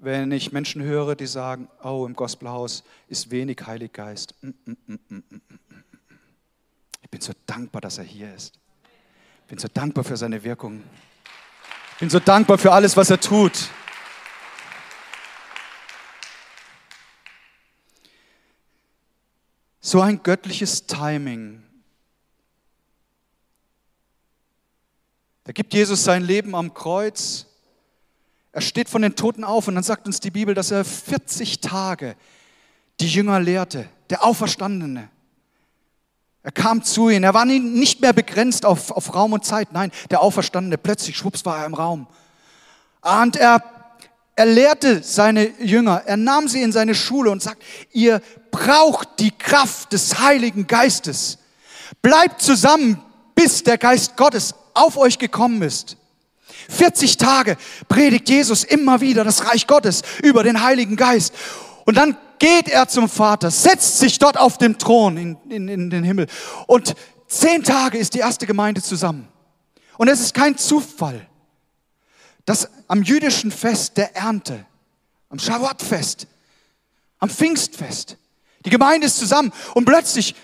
wenn 0.00 0.32
ich 0.32 0.50
Menschen 0.50 0.82
höre, 0.82 1.14
die 1.14 1.28
sagen, 1.28 1.68
oh, 1.84 2.04
im 2.04 2.14
Gospelhaus 2.14 2.82
ist 3.06 3.30
wenig 3.30 3.64
Heiliggeist. 3.64 4.34
Mm, 4.42 4.48
mm, 4.66 4.98
mm, 5.08 5.40
ich 7.00 7.10
bin 7.10 7.20
so 7.20 7.32
dankbar, 7.46 7.80
dass 7.80 7.98
er 7.98 8.04
hier 8.04 8.34
ist. 8.34 8.58
Ich 9.42 9.50
bin 9.50 9.58
so 9.58 9.68
dankbar 9.72 10.02
für 10.02 10.16
seine 10.16 10.42
Wirkung. 10.42 10.82
Ich 11.94 12.00
bin 12.00 12.10
so 12.10 12.18
dankbar 12.18 12.58
für 12.58 12.72
alles, 12.72 12.96
was 12.96 13.08
er 13.08 13.20
tut. 13.20 13.68
So 19.80 20.00
ein 20.00 20.20
göttliches 20.20 20.88
Timing. 20.88 21.62
Da 25.44 25.52
gibt 25.52 25.72
Jesus 25.72 26.02
sein 26.02 26.24
Leben 26.24 26.56
am 26.56 26.74
Kreuz. 26.74 27.46
Er 28.50 28.60
steht 28.60 28.88
von 28.88 29.02
den 29.02 29.14
Toten 29.14 29.44
auf 29.44 29.68
und 29.68 29.76
dann 29.76 29.84
sagt 29.84 30.06
uns 30.06 30.18
die 30.18 30.32
Bibel, 30.32 30.52
dass 30.52 30.72
er 30.72 30.84
40 30.84 31.60
Tage 31.60 32.16
die 32.98 33.08
Jünger 33.08 33.38
lehrte, 33.38 33.88
der 34.10 34.24
Auferstandene. 34.24 35.10
Er 36.44 36.52
kam 36.52 36.82
zu 36.82 37.08
ihnen. 37.08 37.24
Er 37.24 37.32
war 37.32 37.46
nicht 37.46 38.02
mehr 38.02 38.12
begrenzt 38.12 38.66
auf, 38.66 38.90
auf 38.90 39.14
Raum 39.14 39.32
und 39.32 39.46
Zeit. 39.46 39.72
Nein, 39.72 39.90
der 40.10 40.20
Auferstandene, 40.20 40.76
plötzlich, 40.76 41.16
schwupps, 41.16 41.44
war 41.46 41.58
er 41.58 41.66
im 41.66 41.72
Raum. 41.72 42.06
Und 43.00 43.36
er, 43.36 43.62
er 44.36 44.46
lehrte 44.46 45.02
seine 45.02 45.46
Jünger. 45.58 46.02
Er 46.04 46.18
nahm 46.18 46.46
sie 46.46 46.60
in 46.60 46.70
seine 46.70 46.94
Schule 46.94 47.30
und 47.30 47.42
sagt, 47.42 47.62
ihr 47.92 48.20
braucht 48.50 49.08
die 49.20 49.30
Kraft 49.30 49.94
des 49.94 50.20
Heiligen 50.20 50.66
Geistes. 50.66 51.38
Bleibt 52.02 52.42
zusammen, 52.42 53.00
bis 53.34 53.62
der 53.62 53.78
Geist 53.78 54.16
Gottes 54.18 54.54
auf 54.74 54.98
euch 54.98 55.18
gekommen 55.18 55.62
ist. 55.62 55.96
40 56.68 57.16
Tage 57.16 57.56
predigt 57.88 58.28
Jesus 58.28 58.64
immer 58.64 59.00
wieder 59.00 59.24
das 59.24 59.46
Reich 59.46 59.66
Gottes 59.66 60.02
über 60.22 60.42
den 60.42 60.62
Heiligen 60.62 60.96
Geist. 60.96 61.32
Und 61.86 61.96
dann 61.96 62.18
geht 62.38 62.68
er 62.68 62.88
zum 62.88 63.08
Vater, 63.08 63.50
setzt 63.50 63.98
sich 63.98 64.18
dort 64.18 64.38
auf 64.38 64.58
dem 64.58 64.78
Thron 64.78 65.16
in, 65.16 65.36
in, 65.48 65.68
in 65.68 65.90
den 65.90 66.04
Himmel. 66.04 66.26
Und 66.66 66.94
zehn 67.28 67.62
Tage 67.62 67.98
ist 67.98 68.14
die 68.14 68.18
erste 68.18 68.46
Gemeinde 68.46 68.82
zusammen. 68.82 69.28
Und 69.96 70.08
es 70.08 70.20
ist 70.20 70.34
kein 70.34 70.56
Zufall, 70.56 71.26
dass 72.44 72.68
am 72.88 73.02
jüdischen 73.02 73.50
Fest 73.50 73.96
der 73.96 74.16
Ernte, 74.16 74.66
am 75.30 75.38
Shavuot-Fest, 75.38 76.26
am 77.18 77.30
Pfingstfest, 77.30 78.16
die 78.64 78.70
Gemeinde 78.70 79.06
ist 79.06 79.18
zusammen 79.18 79.52
und 79.74 79.84
plötzlich 79.84 80.34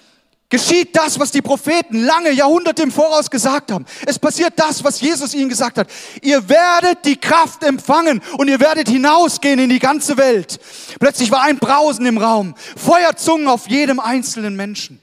geschieht 0.50 0.96
das, 0.96 1.18
was 1.18 1.30
die 1.30 1.40
Propheten 1.40 2.04
lange 2.04 2.32
Jahrhunderte 2.32 2.82
im 2.82 2.90
Voraus 2.90 3.30
gesagt 3.30 3.72
haben. 3.72 3.86
Es 4.04 4.18
passiert 4.18 4.54
das, 4.56 4.84
was 4.84 5.00
Jesus 5.00 5.32
ihnen 5.32 5.48
gesagt 5.48 5.78
hat. 5.78 5.88
Ihr 6.20 6.46
werdet 6.48 7.04
die 7.04 7.16
Kraft 7.16 7.62
empfangen 7.62 8.20
und 8.36 8.48
ihr 8.48 8.60
werdet 8.60 8.88
hinausgehen 8.88 9.60
in 9.60 9.70
die 9.70 9.78
ganze 9.78 10.16
Welt. 10.16 10.58
Plötzlich 10.98 11.30
war 11.30 11.42
ein 11.42 11.58
Brausen 11.58 12.04
im 12.04 12.18
Raum, 12.18 12.54
Feuerzungen 12.76 13.48
auf 13.48 13.68
jedem 13.68 14.00
einzelnen 14.00 14.56
Menschen. 14.56 15.00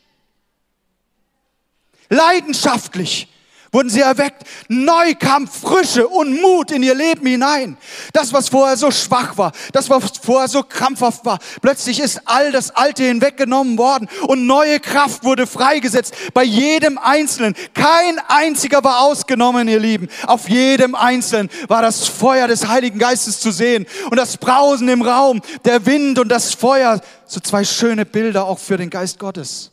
Leidenschaftlich 2.09 3.27
wurden 3.71 3.89
sie 3.89 4.01
erweckt. 4.01 4.43
Neu 4.67 5.15
kam 5.15 5.47
Frische 5.47 6.07
und 6.07 6.41
Mut 6.41 6.71
in 6.71 6.83
ihr 6.83 6.95
Leben 6.95 7.25
hinein. 7.25 7.77
Das, 8.13 8.33
was 8.33 8.49
vorher 8.49 8.77
so 8.77 8.91
schwach 8.91 9.37
war, 9.37 9.51
das, 9.73 9.89
was 9.89 10.17
vorher 10.21 10.47
so 10.47 10.63
krampfhaft 10.63 11.25
war, 11.25 11.39
plötzlich 11.61 11.99
ist 11.99 12.21
all 12.25 12.51
das 12.51 12.75
Alte 12.75 13.03
hinweggenommen 13.03 13.77
worden 13.77 14.07
und 14.27 14.45
neue 14.45 14.79
Kraft 14.79 15.23
wurde 15.23 15.47
freigesetzt 15.47 16.13
bei 16.33 16.43
jedem 16.43 16.97
Einzelnen. 16.97 17.55
Kein 17.73 18.19
einziger 18.27 18.83
war 18.83 19.01
ausgenommen, 19.01 19.67
ihr 19.67 19.79
Lieben. 19.79 20.07
Auf 20.25 20.49
jedem 20.49 20.95
Einzelnen 20.95 21.49
war 21.67 21.81
das 21.81 22.07
Feuer 22.07 22.47
des 22.47 22.67
Heiligen 22.67 22.99
Geistes 22.99 23.39
zu 23.39 23.51
sehen 23.51 23.85
und 24.09 24.17
das 24.17 24.37
Brausen 24.37 24.89
im 24.89 25.01
Raum, 25.01 25.41
der 25.65 25.85
Wind 25.85 26.19
und 26.19 26.29
das 26.29 26.53
Feuer, 26.53 27.01
so 27.25 27.39
zwei 27.39 27.63
schöne 27.63 28.05
Bilder 28.05 28.45
auch 28.45 28.59
für 28.59 28.77
den 28.77 28.89
Geist 28.89 29.19
Gottes. 29.19 29.71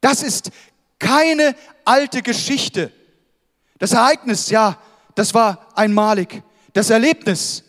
Das 0.00 0.22
ist 0.22 0.50
keine 0.98 1.54
alte 1.84 2.22
Geschichte. 2.22 2.92
Das 3.78 3.92
Ereignis, 3.92 4.50
ja, 4.50 4.78
das 5.14 5.34
war 5.34 5.68
einmalig. 5.74 6.42
Das 6.72 6.90
Erlebnis 6.90 7.64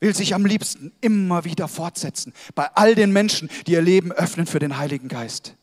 will 0.00 0.14
sich 0.14 0.34
am 0.34 0.44
liebsten 0.44 0.92
immer 1.00 1.44
wieder 1.44 1.68
fortsetzen 1.68 2.32
bei 2.54 2.68
all 2.74 2.94
den 2.94 3.12
Menschen, 3.12 3.50
die 3.66 3.72
ihr 3.72 3.82
Leben 3.82 4.12
öffnen 4.12 4.46
für 4.46 4.58
den 4.58 4.78
Heiligen 4.78 5.08
Geist. 5.08 5.54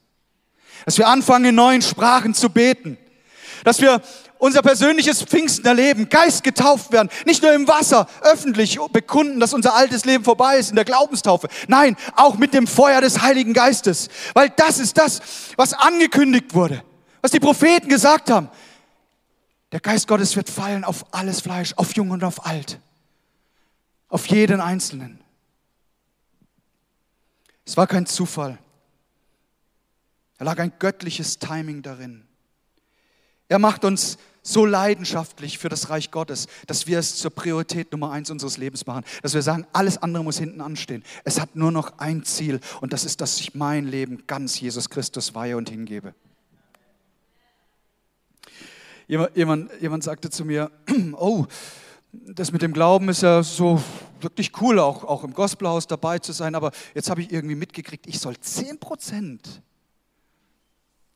Dass 0.85 0.97
wir 0.97 1.07
anfangen, 1.07 1.45
in 1.45 1.55
neuen 1.55 1.81
Sprachen 1.81 2.33
zu 2.33 2.49
beten. 2.49 2.97
Dass 3.63 3.79
wir 3.79 4.01
unser 4.43 4.61
persönliches 4.61 5.23
Pfingsten 5.23 5.65
erleben, 5.65 6.09
Geist 6.09 6.43
getauft 6.43 6.91
werden, 6.91 7.09
nicht 7.25 7.41
nur 7.41 7.53
im 7.53 7.65
Wasser 7.65 8.09
öffentlich 8.21 8.77
bekunden, 8.91 9.39
dass 9.39 9.53
unser 9.53 9.73
altes 9.73 10.03
Leben 10.03 10.25
vorbei 10.25 10.57
ist 10.57 10.69
in 10.69 10.75
der 10.75 10.83
Glaubenstaufe. 10.83 11.47
Nein, 11.67 11.95
auch 12.17 12.37
mit 12.37 12.53
dem 12.53 12.67
Feuer 12.67 12.99
des 12.99 13.21
Heiligen 13.21 13.53
Geistes, 13.53 14.09
weil 14.33 14.49
das 14.49 14.79
ist 14.79 14.97
das, 14.97 15.21
was 15.55 15.73
angekündigt 15.73 16.53
wurde, 16.53 16.83
was 17.23 17.31
die 17.31 17.39
Propheten 17.39 17.87
gesagt 17.87 18.29
haben. 18.29 18.49
Der 19.71 19.79
Geist 19.79 20.07
Gottes 20.07 20.35
wird 20.35 20.49
fallen 20.49 20.83
auf 20.83 21.15
alles 21.15 21.39
Fleisch, 21.41 21.73
auf 21.77 21.95
Jung 21.95 22.11
und 22.11 22.23
auf 22.23 22.45
Alt, 22.45 22.79
auf 24.09 24.27
jeden 24.27 24.59
Einzelnen. 24.61 25.19
Es 27.65 27.77
war 27.77 27.87
kein 27.87 28.05
Zufall. 28.05 28.59
Da 30.37 30.45
lag 30.45 30.59
ein 30.59 30.73
göttliches 30.77 31.39
Timing 31.39 31.81
darin. 31.81 32.27
Er 33.47 33.57
macht 33.57 33.85
uns 33.85 34.17
so 34.41 34.65
leidenschaftlich 34.65 35.57
für 35.57 35.69
das 35.69 35.89
Reich 35.89 36.11
Gottes, 36.11 36.47
dass 36.67 36.87
wir 36.87 36.99
es 36.99 37.15
zur 37.15 37.31
Priorität 37.31 37.93
Nummer 37.93 38.11
eins 38.11 38.29
unseres 38.29 38.57
Lebens 38.57 38.85
machen. 38.85 39.05
Dass 39.21 39.33
wir 39.33 39.41
sagen, 39.41 39.65
alles 39.71 39.97
andere 39.97 40.25
muss 40.25 40.37
hinten 40.37 40.59
anstehen. 40.59 41.03
Es 41.23 41.39
hat 41.39 41.55
nur 41.55 41.71
noch 41.71 41.99
ein 41.99 42.25
Ziel 42.25 42.59
und 42.81 42.91
das 42.91 43.05
ist, 43.05 43.21
dass 43.21 43.39
ich 43.39 43.55
mein 43.55 43.85
Leben 43.85 44.27
ganz 44.27 44.59
Jesus 44.59 44.89
Christus 44.89 45.33
weihe 45.33 45.55
und 45.55 45.69
hingebe. 45.69 46.13
Jemand, 49.07 49.35
jemand, 49.35 49.81
jemand 49.81 50.03
sagte 50.03 50.29
zu 50.29 50.45
mir, 50.45 50.71
oh, 51.13 51.45
das 52.11 52.51
mit 52.51 52.61
dem 52.61 52.73
Glauben 52.73 53.09
ist 53.09 53.23
ja 53.23 53.43
so 53.43 53.81
wirklich 54.21 54.61
cool, 54.61 54.79
auch, 54.79 55.03
auch 55.03 55.23
im 55.23 55.33
Gospelhaus 55.33 55.87
dabei 55.87 56.19
zu 56.19 56.31
sein, 56.31 56.55
aber 56.55 56.71
jetzt 56.93 57.09
habe 57.09 57.21
ich 57.21 57.31
irgendwie 57.31 57.55
mitgekriegt, 57.55 58.07
ich 58.07 58.19
soll 58.19 58.37
10 58.37 58.79
Prozent 58.79 59.61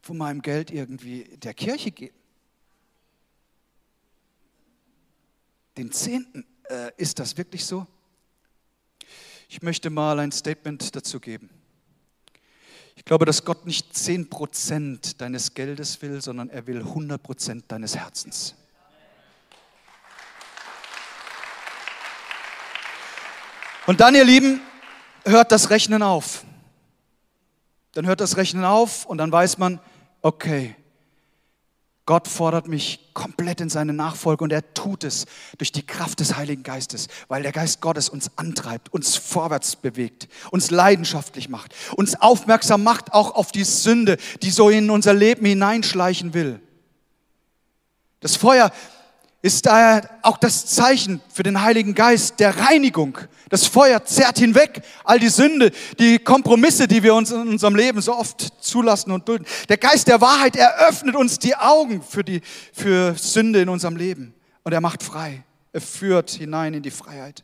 von 0.01 0.17
meinem 0.17 0.41
Geld 0.41 0.71
irgendwie 0.71 1.23
der 1.37 1.53
Kirche 1.53 1.91
geben. 1.91 2.15
Den 5.77 5.91
Zehnten, 5.91 6.45
äh, 6.69 6.91
ist 6.97 7.19
das 7.19 7.37
wirklich 7.37 7.65
so? 7.65 7.85
Ich 9.47 9.61
möchte 9.61 9.89
mal 9.89 10.19
ein 10.19 10.31
Statement 10.31 10.95
dazu 10.95 11.19
geben. 11.19 11.49
Ich 12.97 13.05
glaube, 13.05 13.25
dass 13.25 13.45
Gott 13.45 13.65
nicht 13.65 13.93
10% 13.93 15.17
deines 15.17 15.53
Geldes 15.53 16.01
will, 16.01 16.19
sondern 16.19 16.49
er 16.49 16.65
will 16.65 16.81
100% 16.81 17.63
deines 17.67 17.95
Herzens. 17.95 18.55
Und 23.85 24.01
dann, 24.01 24.15
ihr 24.15 24.25
Lieben, 24.25 24.61
hört 25.23 25.51
das 25.51 25.69
Rechnen 25.69 26.01
auf. 26.01 26.43
Dann 27.93 28.07
hört 28.07 28.19
das 28.19 28.35
Rechnen 28.35 28.65
auf 28.65 29.05
und 29.05 29.19
dann 29.19 29.31
weiß 29.31 29.59
man, 29.59 29.79
okay, 30.21 30.75
Gott 32.07 32.29
fordert 32.29 32.69
mich 32.69 33.11
komplett 33.13 33.59
in 33.59 33.69
seine 33.69 33.91
Nachfolge 33.91 34.41
und 34.41 34.53
er 34.53 34.73
tut 34.73 35.03
es 35.03 35.25
durch 35.57 35.73
die 35.73 35.85
Kraft 35.85 36.21
des 36.21 36.37
Heiligen 36.37 36.63
Geistes, 36.63 37.09
weil 37.27 37.43
der 37.43 37.51
Geist 37.51 37.81
Gottes 37.81 38.07
uns 38.07 38.31
antreibt, 38.37 38.93
uns 38.93 39.17
vorwärts 39.17 39.75
bewegt, 39.75 40.29
uns 40.49 40.71
leidenschaftlich 40.71 41.49
macht, 41.49 41.75
uns 41.97 42.15
aufmerksam 42.15 42.81
macht 42.81 43.13
auch 43.13 43.35
auf 43.35 43.51
die 43.51 43.65
Sünde, 43.65 44.15
die 44.41 44.51
so 44.51 44.69
in 44.69 44.89
unser 44.89 45.13
Leben 45.13 45.45
hineinschleichen 45.45 46.33
will. 46.33 46.61
Das 48.21 48.37
Feuer 48.37 48.71
ist 49.41 49.65
daher 49.65 50.09
auch 50.23 50.37
das 50.37 50.65
Zeichen 50.65 51.21
für 51.31 51.43
den 51.43 51.61
Heiligen 51.61 51.93
Geist 51.93 52.39
der 52.39 52.57
Reinigung. 52.57 53.17
Das 53.49 53.67
Feuer 53.67 54.03
zerrt 54.03 54.39
hinweg 54.39 54.81
all 55.03 55.19
die 55.19 55.29
Sünde, 55.29 55.71
die 55.99 56.19
Kompromisse, 56.19 56.87
die 56.87 57.03
wir 57.03 57.13
uns 57.13 57.31
in 57.31 57.47
unserem 57.47 57.75
Leben 57.75 58.01
so 58.01 58.15
oft 58.15 58.41
zulassen 58.61 59.11
und 59.11 59.27
dulden. 59.29 59.45
Der 59.69 59.77
Geist 59.77 60.07
der 60.07 60.21
Wahrheit 60.21 60.55
eröffnet 60.55 61.15
uns 61.15 61.39
die 61.39 61.55
Augen 61.55 62.01
für, 62.01 62.23
die, 62.23 62.41
für 62.73 63.15
Sünde 63.15 63.61
in 63.61 63.69
unserem 63.69 63.95
Leben 63.95 64.33
und 64.63 64.73
er 64.73 64.81
macht 64.81 65.03
frei. 65.03 65.43
Er 65.71 65.81
führt 65.81 66.31
hinein 66.31 66.73
in 66.73 66.81
die 66.81 66.91
Freiheit. 66.91 67.43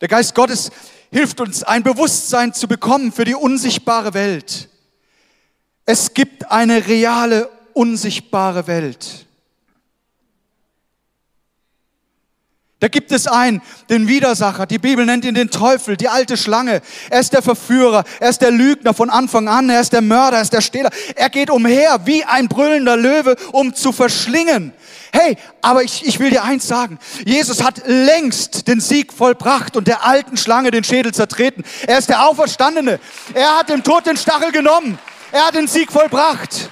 Der 0.00 0.08
Geist 0.08 0.34
Gottes 0.34 0.70
hilft 1.10 1.40
uns, 1.40 1.62
ein 1.62 1.82
Bewusstsein 1.84 2.52
zu 2.52 2.68
bekommen 2.68 3.12
für 3.12 3.24
die 3.24 3.34
unsichtbare 3.34 4.14
Welt. 4.14 4.68
Es 5.84 6.12
gibt 6.12 6.50
eine 6.50 6.86
reale, 6.86 7.48
unsichtbare 7.72 8.66
Welt. 8.66 9.27
Da 12.80 12.86
gibt 12.86 13.10
es 13.10 13.26
einen, 13.26 13.60
den 13.90 14.06
Widersacher. 14.06 14.64
Die 14.64 14.78
Bibel 14.78 15.04
nennt 15.04 15.24
ihn 15.24 15.34
den 15.34 15.50
Teufel, 15.50 15.96
die 15.96 16.08
alte 16.08 16.36
Schlange. 16.36 16.80
Er 17.10 17.18
ist 17.18 17.32
der 17.32 17.42
Verführer, 17.42 18.04
er 18.20 18.30
ist 18.30 18.40
der 18.40 18.52
Lügner 18.52 18.94
von 18.94 19.10
Anfang 19.10 19.48
an, 19.48 19.68
er 19.68 19.80
ist 19.80 19.92
der 19.92 20.00
Mörder, 20.00 20.36
er 20.36 20.42
ist 20.42 20.52
der 20.52 20.60
Stehler. 20.60 20.90
Er 21.16 21.28
geht 21.28 21.50
umher 21.50 22.02
wie 22.04 22.22
ein 22.22 22.46
brüllender 22.46 22.96
Löwe, 22.96 23.34
um 23.50 23.74
zu 23.74 23.90
verschlingen. 23.90 24.72
Hey, 25.12 25.36
aber 25.60 25.82
ich, 25.82 26.06
ich 26.06 26.20
will 26.20 26.30
dir 26.30 26.44
eins 26.44 26.68
sagen. 26.68 27.00
Jesus 27.24 27.64
hat 27.64 27.82
längst 27.86 28.68
den 28.68 28.80
Sieg 28.80 29.12
vollbracht 29.12 29.76
und 29.76 29.88
der 29.88 30.06
alten 30.06 30.36
Schlange 30.36 30.70
den 30.70 30.84
Schädel 30.84 31.12
zertreten. 31.12 31.64
Er 31.84 31.98
ist 31.98 32.08
der 32.08 32.28
Auferstandene. 32.28 33.00
Er 33.34 33.58
hat 33.58 33.70
dem 33.70 33.82
Tod 33.82 34.06
den 34.06 34.16
Stachel 34.16 34.52
genommen. 34.52 35.00
Er 35.32 35.48
hat 35.48 35.56
den 35.56 35.66
Sieg 35.66 35.90
vollbracht. 35.90 36.70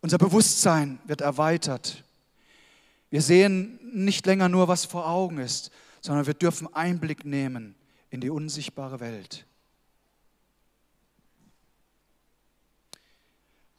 Unser 0.00 0.18
Bewusstsein 0.18 1.00
wird 1.04 1.20
erweitert 1.20 2.04
wir 3.10 3.22
sehen 3.22 3.78
nicht 3.92 4.26
länger 4.26 4.48
nur, 4.48 4.68
was 4.68 4.84
vor 4.84 5.08
Augen 5.08 5.38
ist, 5.38 5.70
sondern 6.00 6.26
wir 6.26 6.34
dürfen 6.34 6.72
Einblick 6.74 7.24
nehmen 7.24 7.74
in 8.10 8.20
die 8.20 8.30
unsichtbare 8.30 9.00
Welt. 9.00 9.46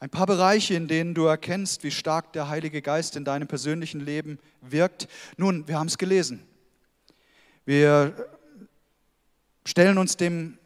Ein 0.01 0.09
paar 0.09 0.27
Bereiche, 0.27 0.75
in 0.75 0.87
denen 0.87 1.13
du 1.13 1.25
erkennst, 1.25 1.83
wie 1.83 1.91
stark 1.91 2.31
der 2.31 2.47
Heilige 2.47 2.81
Geist 2.81 3.17
in 3.17 3.25
deinem 3.25 3.47
persönlichen 3.49 3.99
Leben 3.99 4.39
wirkt. 4.61 5.09
Nun, 5.35 5.67
wir 5.67 5.77
haben 5.77 5.87
es 5.87 5.97
gelesen. 5.97 6.41
Wir 7.65 8.29
stellen 9.65 9.97
uns 9.97 10.15
dem 10.15 10.57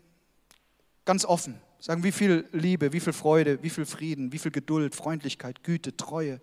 ganz 1.04 1.26
offen, 1.26 1.60
sagen, 1.80 2.04
wie 2.04 2.12
viel 2.12 2.48
Liebe, 2.52 2.94
wie 2.94 3.00
viel 3.00 3.12
Freude, 3.12 3.62
wie 3.64 3.72
viel 3.72 3.86
Frieden, 3.86 4.32
wie 4.32 4.38
viel 4.38 4.52
Geduld, 4.52 4.94
Freundlichkeit, 4.94 5.64
Güte, 5.64 5.98
Treue, 5.98 6.40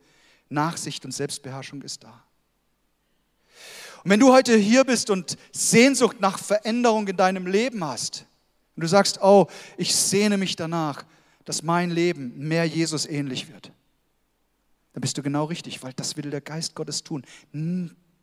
Nachsicht 0.50 1.04
und 1.04 1.12
Selbstbeherrschung 1.12 1.82
ist 1.82 2.04
da. 2.04 2.22
Und 4.04 4.10
wenn 4.10 4.20
du 4.20 4.32
heute 4.32 4.56
hier 4.56 4.84
bist 4.84 5.10
und 5.10 5.36
Sehnsucht 5.52 6.20
nach 6.20 6.38
Veränderung 6.38 7.06
in 7.08 7.16
deinem 7.16 7.46
Leben 7.46 7.84
hast, 7.84 8.26
und 8.76 8.82
du 8.82 8.88
sagst, 8.88 9.20
oh, 9.22 9.46
ich 9.76 9.94
sehne 9.94 10.38
mich 10.38 10.56
danach, 10.56 11.04
dass 11.44 11.62
mein 11.62 11.90
Leben 11.90 12.32
mehr 12.36 12.64
Jesus 12.64 13.04
ähnlich 13.06 13.52
wird, 13.52 13.72
dann 14.92 15.00
bist 15.02 15.18
du 15.18 15.22
genau 15.22 15.44
richtig, 15.44 15.82
weil 15.82 15.92
das 15.92 16.16
will 16.16 16.30
der 16.30 16.40
Geist 16.40 16.74
Gottes 16.74 17.02
tun. 17.02 17.24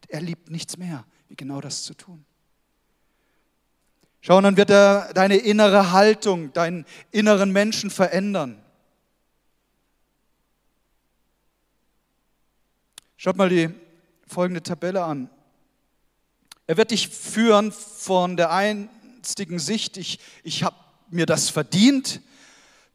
Er 0.07 0.21
liebt 0.21 0.49
nichts 0.49 0.77
mehr, 0.77 1.05
wie 1.29 1.35
genau 1.35 1.61
das 1.61 1.83
zu 1.83 1.93
tun. 1.93 2.25
Schau, 4.21 4.37
und 4.37 4.43
dann 4.43 4.57
wird 4.57 4.71
er 4.71 5.13
deine 5.13 5.37
innere 5.37 5.91
Haltung, 5.91 6.51
deinen 6.53 6.85
inneren 7.11 7.51
Menschen 7.51 7.89
verändern. 7.89 8.61
Schaut 13.19 13.35
mal 13.35 13.49
die 13.49 13.71
folgende 14.27 14.61
Tabelle 14.61 15.03
an. 15.03 15.27
Er 16.67 16.77
wird 16.77 16.91
dich 16.91 17.07
führen 17.07 17.71
von 17.71 18.37
der 18.37 18.51
einstigen 18.51 19.57
Sicht, 19.57 19.97
ich, 19.97 20.19
ich 20.43 20.61
habe 20.61 20.75
mir 21.09 21.25
das 21.25 21.49
verdient, 21.49 22.21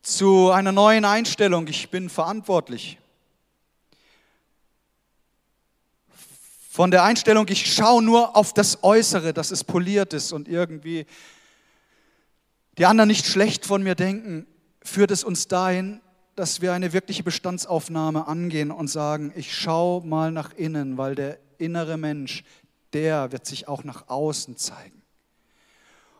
zu 0.00 0.52
einer 0.52 0.70
neuen 0.70 1.04
Einstellung, 1.04 1.66
ich 1.66 1.90
bin 1.90 2.08
verantwortlich. 2.08 2.98
Von 6.70 6.92
der 6.92 7.02
Einstellung, 7.02 7.48
ich 7.48 7.74
schaue 7.74 8.00
nur 8.00 8.36
auf 8.36 8.54
das 8.54 8.84
Äußere, 8.84 9.34
dass 9.34 9.50
es 9.50 9.64
poliert 9.64 10.12
ist 10.12 10.30
und 10.30 10.46
irgendwie 10.46 11.04
die 12.78 12.86
anderen 12.86 13.08
nicht 13.08 13.26
schlecht 13.26 13.66
von 13.66 13.82
mir 13.82 13.96
denken, 13.96 14.46
führt 14.84 15.10
es 15.10 15.24
uns 15.24 15.48
dahin, 15.48 16.00
dass 16.36 16.60
wir 16.60 16.72
eine 16.72 16.92
wirkliche 16.92 17.22
Bestandsaufnahme 17.22 18.26
angehen 18.26 18.70
und 18.70 18.88
sagen, 18.88 19.32
ich 19.36 19.54
schaue 19.54 20.06
mal 20.06 20.32
nach 20.32 20.52
innen, 20.54 20.96
weil 20.96 21.14
der 21.14 21.38
innere 21.58 21.96
Mensch, 21.96 22.44
der 22.92 23.32
wird 23.32 23.46
sich 23.46 23.68
auch 23.68 23.84
nach 23.84 24.08
außen 24.08 24.56
zeigen. 24.56 25.02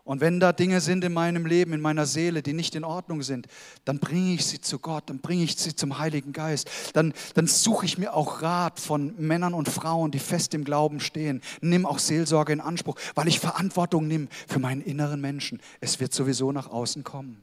Und 0.05 0.21
wenn 0.21 0.41
da 0.41 0.53
Dinge 0.53 0.81
sind 0.81 1.05
in 1.05 1.13
meinem 1.13 1.47
Leben, 1.47 1.73
in 1.73 1.81
meiner 1.81 2.07
Seele, 2.07 2.43
die 2.43 2.55
nicht 2.55 2.75
in 2.75 2.83
Ordnung 2.83 3.23
sind, 3.23 3.47
dann 3.85 4.01
bringe 4.01 4.35
ich 4.35 4.45
sie 4.45 4.61
zu 4.61 4.81
Gott, 4.81 5.05
dann 5.07 5.21
bringe 5.21 5.45
ich 5.45 5.57
sie 5.57 5.77
zum 5.77 5.99
Heiligen 5.99 6.33
Geist. 6.33 6.69
Dann, 6.95 7.15
dann 7.35 7.47
suche 7.47 7.87
ich 7.87 7.99
mir 7.99 8.13
auch 8.13 8.43
Rat 8.43 8.81
von 8.81 9.15
Männern 9.17 9.55
und 9.55 9.69
Frauen, 9.69 10.11
die 10.11 10.19
fest 10.19 10.55
im 10.55 10.65
Glauben 10.65 10.99
stehen. 10.99 11.41
Nimm 11.61 11.87
auch 11.87 12.01
Seelsorge 12.01 12.53
in 12.53 12.61
Anspruch, 12.61 12.97
weil 13.15 13.29
ich 13.29 13.39
Verantwortung 13.39 14.09
nehme 14.09 14.27
für 14.49 14.59
meinen 14.59 14.83
inneren 14.83 15.21
Menschen. 15.21 15.61
Es 15.81 16.01
wird 16.01 16.13
sowieso 16.13 16.51
nach 16.51 16.69
außen 16.69 17.05
kommen. 17.05 17.41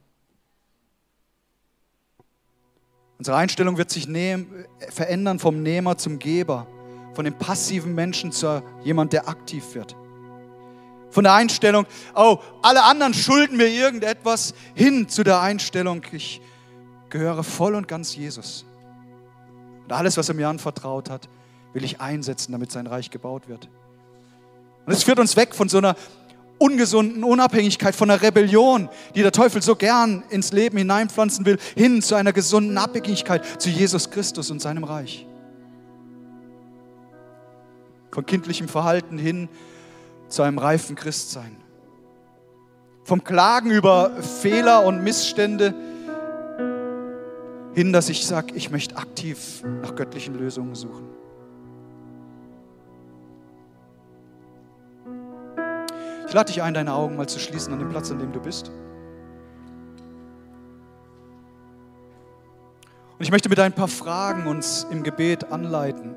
Unsere 3.20 3.36
Einstellung 3.36 3.78
wird 3.78 3.92
sich 3.92 4.08
verändern 4.90 5.40
vom 5.40 5.62
Nehmer 5.62 5.98
zum 5.98 6.20
Geber, 6.20 6.68
von 7.14 7.26
dem 7.26 7.38
passiven 7.38 7.94
Menschen 7.94 8.32
zu 8.32 8.64
jemand, 8.86 9.12
der 9.12 9.28
aktiv 9.28 9.76
wird. 9.76 9.98
Von 11.12 11.26
der 11.26 11.34
Einstellung, 11.34 11.86
oh, 12.16 12.38
alle 12.62 12.84
anderen 12.84 13.14
schulden 13.14 13.58
mir 13.58 13.68
irgendetwas, 13.68 14.54
hin 14.74 15.10
zu 15.10 15.24
der 15.24 15.42
Einstellung, 15.42 16.02
ich 16.14 16.40
gehöre 17.10 17.44
voll 17.44 17.76
und 17.76 17.90
ganz 17.90 18.16
Jesus. 18.16 18.66
Und 19.84 19.92
alles, 19.92 20.16
was 20.16 20.30
er 20.30 20.36
mir 20.36 20.48
anvertraut 20.48 21.10
hat, 21.10 21.28
will 21.74 21.84
ich 21.84 22.00
einsetzen, 22.00 22.54
damit 22.54 22.72
sein 22.72 22.88
Reich 22.88 23.12
gebaut 23.12 23.50
wird. 23.50 23.68
Und 24.86 24.94
es 24.94 25.04
führt 25.04 25.20
uns 25.20 25.36
weg 25.36 25.54
von 25.54 25.68
so 25.68 25.80
einer 25.80 25.98
ungesunden 26.60 27.24
Unabhängigkeit, 27.24 27.96
von 27.96 28.12
einer 28.12 28.22
Rebellion, 28.22 28.90
die 29.16 29.22
der 29.22 29.32
Teufel 29.32 29.62
so 29.62 29.76
gern 29.76 30.24
ins 30.30 30.52
Leben 30.52 30.78
hineinpflanzen 30.78 31.46
will, 31.46 31.58
hin 31.76 32.02
zu 32.02 32.16
einer 32.16 32.34
gesunden 32.34 32.78
Abhängigkeit 32.78 33.44
zu 33.62 33.70
Jesus 33.70 34.12
Christus 34.12 34.52
und 34.52 34.62
seinem 34.62 34.84
Reich. 34.84 35.26
Von 38.12 38.26
kindlichem 38.26 38.68
Verhalten 38.68 39.18
hin 39.18 39.50
zu 40.28 40.44
einem 40.44 40.58
reifen 40.58 40.96
Christsein. 40.96 41.56
Vom 43.04 43.24
Klagen 43.24 43.72
über 43.72 44.12
Fehler 44.22 44.86
und 44.86 45.04
Missstände 45.04 45.74
hin, 47.74 47.94
dass 47.94 48.10
ich 48.10 48.26
sage, 48.26 48.54
ich 48.56 48.70
möchte 48.70 48.98
aktiv 48.98 49.64
nach 49.82 49.96
göttlichen 49.96 50.38
Lösungen 50.38 50.76
suchen. 50.76 51.19
Ich 56.30 56.36
lade 56.36 56.54
dich 56.54 56.62
ein, 56.62 56.76
deine 56.76 56.94
Augen 56.94 57.16
mal 57.16 57.28
zu 57.28 57.40
schließen 57.40 57.74
an 57.74 57.80
dem 57.80 57.90
Platz, 57.90 58.12
an 58.12 58.20
dem 58.20 58.32
du 58.32 58.40
bist. 58.40 58.70
Und 63.18 63.22
ich 63.22 63.32
möchte 63.32 63.50
mit 63.50 63.60
ein 63.60 63.74
paar 63.74 63.88
Fragen 63.88 64.46
uns 64.46 64.86
im 64.92 65.02
Gebet 65.02 65.52
anleiten. 65.52 66.14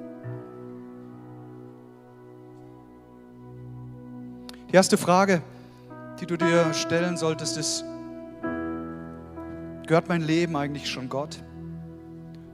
Die 4.70 4.75
erste 4.75 4.98
Frage, 4.98 5.40
die 6.20 6.27
du 6.27 6.37
dir 6.37 6.75
stellen 6.75 7.16
solltest, 7.16 7.57
ist, 7.57 7.83
gehört 9.87 10.11
mein 10.11 10.20
Leben 10.20 10.55
eigentlich 10.57 10.90
schon 10.90 11.09
Gott? 11.09 11.42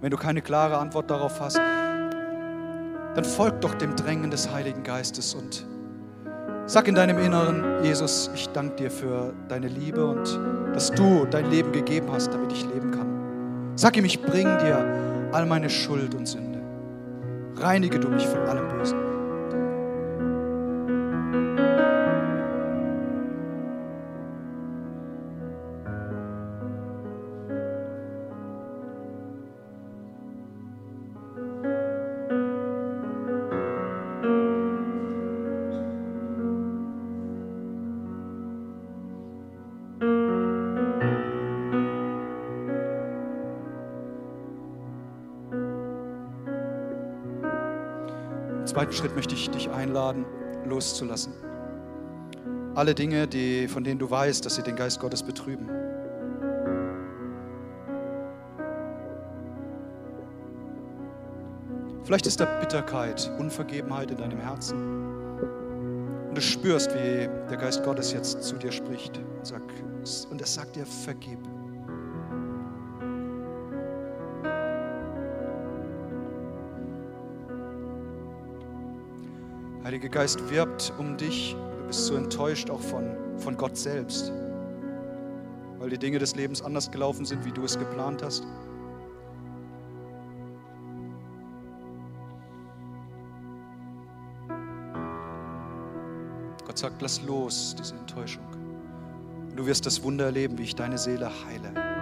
Wenn 0.00 0.12
du 0.12 0.16
keine 0.16 0.42
klare 0.42 0.78
Antwort 0.78 1.10
darauf 1.10 1.40
hast, 1.40 1.56
dann 1.56 3.24
folg 3.24 3.60
doch 3.62 3.74
dem 3.74 3.96
Drängen 3.96 4.30
des 4.30 4.48
Heiligen 4.48 4.84
Geistes 4.84 5.34
und 5.34 5.66
Sag 6.68 6.86
in 6.86 6.94
deinem 6.94 7.16
Inneren, 7.16 7.82
Jesus, 7.82 8.30
ich 8.34 8.46
danke 8.50 8.76
dir 8.76 8.90
für 8.90 9.32
deine 9.48 9.68
Liebe 9.68 10.04
und 10.04 10.38
dass 10.74 10.90
du 10.90 11.24
dein 11.24 11.50
Leben 11.50 11.72
gegeben 11.72 12.08
hast, 12.12 12.30
damit 12.30 12.52
ich 12.52 12.62
leben 12.66 12.90
kann. 12.90 13.72
Sag 13.74 13.96
ihm, 13.96 14.04
ich 14.04 14.20
bring 14.20 14.44
dir 14.58 15.30
all 15.32 15.46
meine 15.46 15.70
Schuld 15.70 16.14
und 16.14 16.28
Sünde. 16.28 16.60
Reinige 17.56 17.98
du 17.98 18.10
mich 18.10 18.26
von 18.26 18.40
allem 18.40 18.68
Bösen. 18.68 19.07
Zweiten 48.88 48.92
Schritt 48.92 49.16
möchte 49.16 49.34
ich 49.34 49.50
dich 49.50 49.70
einladen, 49.70 50.24
loszulassen. 50.64 51.32
Alle 52.74 52.94
Dinge, 52.94 53.26
die, 53.26 53.68
von 53.68 53.84
denen 53.84 53.98
du 53.98 54.10
weißt, 54.10 54.44
dass 54.44 54.54
sie 54.54 54.62
den 54.62 54.76
Geist 54.76 55.00
Gottes 55.00 55.22
betrüben. 55.22 55.68
Vielleicht 62.04 62.26
ist 62.26 62.40
da 62.40 62.46
Bitterkeit, 62.60 63.30
Unvergebenheit 63.38 64.10
in 64.10 64.16
deinem 64.16 64.38
Herzen. 64.38 64.78
Und 66.28 66.34
du 66.34 66.40
spürst, 66.40 66.94
wie 66.94 67.28
der 67.50 67.58
Geist 67.58 67.84
Gottes 67.84 68.12
jetzt 68.12 68.42
zu 68.42 68.56
dir 68.56 68.72
spricht 68.72 69.18
und, 69.18 69.46
sagt, 69.46 69.70
und 70.30 70.40
er 70.40 70.46
sagt 70.46 70.76
dir, 70.76 70.86
vergib. 70.86 71.38
Heiliger 79.88 80.10
Geist 80.10 80.50
wirbt 80.50 80.92
um 80.98 81.16
dich. 81.16 81.56
Du 81.78 81.86
bist 81.86 82.04
so 82.04 82.14
enttäuscht 82.14 82.68
auch 82.68 82.82
von, 82.82 83.16
von 83.38 83.56
Gott 83.56 83.74
selbst, 83.74 84.30
weil 85.78 85.88
die 85.88 85.96
Dinge 85.96 86.18
des 86.18 86.36
Lebens 86.36 86.60
anders 86.60 86.90
gelaufen 86.90 87.24
sind, 87.24 87.42
wie 87.46 87.52
du 87.52 87.64
es 87.64 87.78
geplant 87.78 88.22
hast. 88.22 88.46
Gott 96.66 96.76
sagt, 96.76 97.00
lass 97.00 97.22
los 97.22 97.74
diese 97.78 97.94
Enttäuschung. 97.94 98.44
Du 99.56 99.64
wirst 99.64 99.86
das 99.86 100.02
Wunder 100.02 100.26
erleben, 100.26 100.58
wie 100.58 100.64
ich 100.64 100.74
deine 100.74 100.98
Seele 100.98 101.30
heile. 101.46 101.97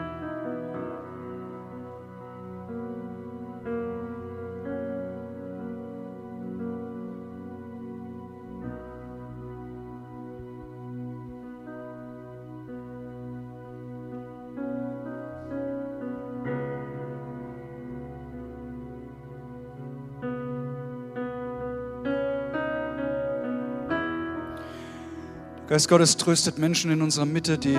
Geist 25.76 25.90
Gottes 25.90 26.16
tröstet 26.16 26.56
Menschen 26.56 26.90
in 26.90 27.02
unserer 27.02 27.26
Mitte, 27.26 27.58
die 27.58 27.76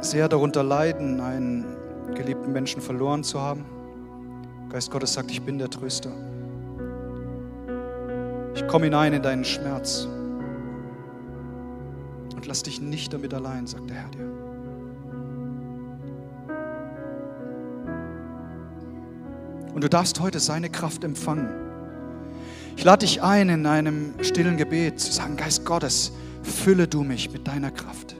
sehr 0.00 0.30
darunter 0.30 0.62
leiden, 0.62 1.20
einen 1.20 1.66
geliebten 2.14 2.54
Menschen 2.54 2.80
verloren 2.80 3.22
zu 3.22 3.38
haben. 3.38 3.66
Geist 4.70 4.90
Gottes 4.90 5.12
sagt, 5.12 5.30
ich 5.30 5.42
bin 5.42 5.58
der 5.58 5.68
Tröster. 5.68 6.10
Ich 8.54 8.66
komme 8.66 8.86
hinein 8.86 9.12
in 9.12 9.22
deinen 9.22 9.44
Schmerz 9.44 10.08
und 12.34 12.46
lass 12.46 12.62
dich 12.62 12.80
nicht 12.80 13.12
damit 13.12 13.34
allein, 13.34 13.66
sagt 13.66 13.90
der 13.90 13.96
Herr 13.98 14.08
dir. 14.08 14.32
Und 19.74 19.84
du 19.84 19.90
darfst 19.90 20.18
heute 20.20 20.40
seine 20.40 20.70
Kraft 20.70 21.04
empfangen. 21.04 21.50
Ich 22.74 22.84
lade 22.84 23.04
dich 23.04 23.22
ein, 23.22 23.50
in 23.50 23.66
einem 23.66 24.14
stillen 24.22 24.56
Gebet 24.56 24.98
zu 24.98 25.12
sagen, 25.12 25.36
Geist 25.36 25.66
Gottes, 25.66 26.12
fülle 26.48 26.88
du 26.88 27.04
mich 27.04 27.30
mit 27.32 27.46
deiner 27.46 27.70
Kraft. 27.70 28.16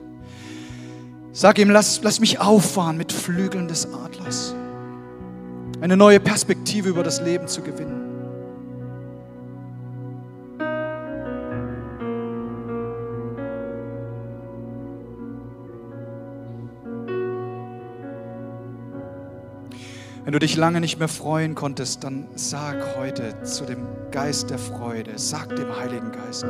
Sag 1.32 1.58
ihm, 1.58 1.70
lass, 1.70 2.02
lass 2.02 2.20
mich 2.20 2.40
auffahren 2.40 2.96
mit 2.96 3.12
Flügeln 3.12 3.68
des 3.68 3.92
Adlers. 3.92 4.54
Eine 5.80 5.96
neue 5.96 6.20
Perspektive 6.20 6.88
über 6.88 7.02
das 7.02 7.20
Leben 7.20 7.46
zu 7.46 7.62
gewinnen. 7.62 8.08
Wenn 20.28 20.34
du 20.34 20.40
dich 20.40 20.56
lange 20.56 20.82
nicht 20.82 20.98
mehr 20.98 21.08
freuen 21.08 21.54
konntest, 21.54 22.04
dann 22.04 22.28
sag 22.34 22.98
heute 22.98 23.42
zu 23.44 23.64
dem 23.64 23.86
Geist 24.10 24.50
der 24.50 24.58
Freude, 24.58 25.12
sag 25.16 25.56
dem 25.56 25.74
Heiligen 25.74 26.12
Geist, 26.12 26.44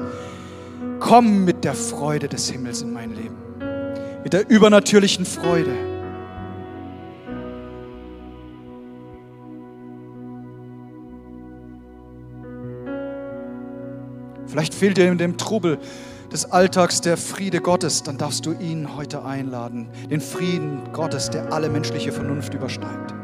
Komm 1.09 1.47
mit 1.47 1.64
der 1.64 1.73
Freude 1.73 2.29
des 2.29 2.51
Himmels 2.51 2.83
in 2.83 2.92
mein 2.92 3.14
Leben, 3.14 3.38
mit 4.23 4.35
der 4.35 4.47
übernatürlichen 4.51 5.25
Freude. 5.25 5.73
Vielleicht 14.49 14.75
fehlt 14.75 14.99
dir 14.99 15.11
in 15.11 15.16
dem 15.16 15.38
Trubel 15.38 15.79
des 16.31 16.53
Alltags 16.53 17.01
der 17.01 17.16
Friede 17.16 17.62
Gottes, 17.62 18.03
dann 18.03 18.18
darfst 18.18 18.44
du 18.44 18.53
ihn 18.53 18.94
heute 18.94 19.25
einladen, 19.25 19.88
den 20.11 20.21
Frieden 20.21 20.92
Gottes, 20.92 21.30
der 21.30 21.55
alle 21.55 21.70
menschliche 21.70 22.12
Vernunft 22.12 22.53
übersteigt. 22.53 23.18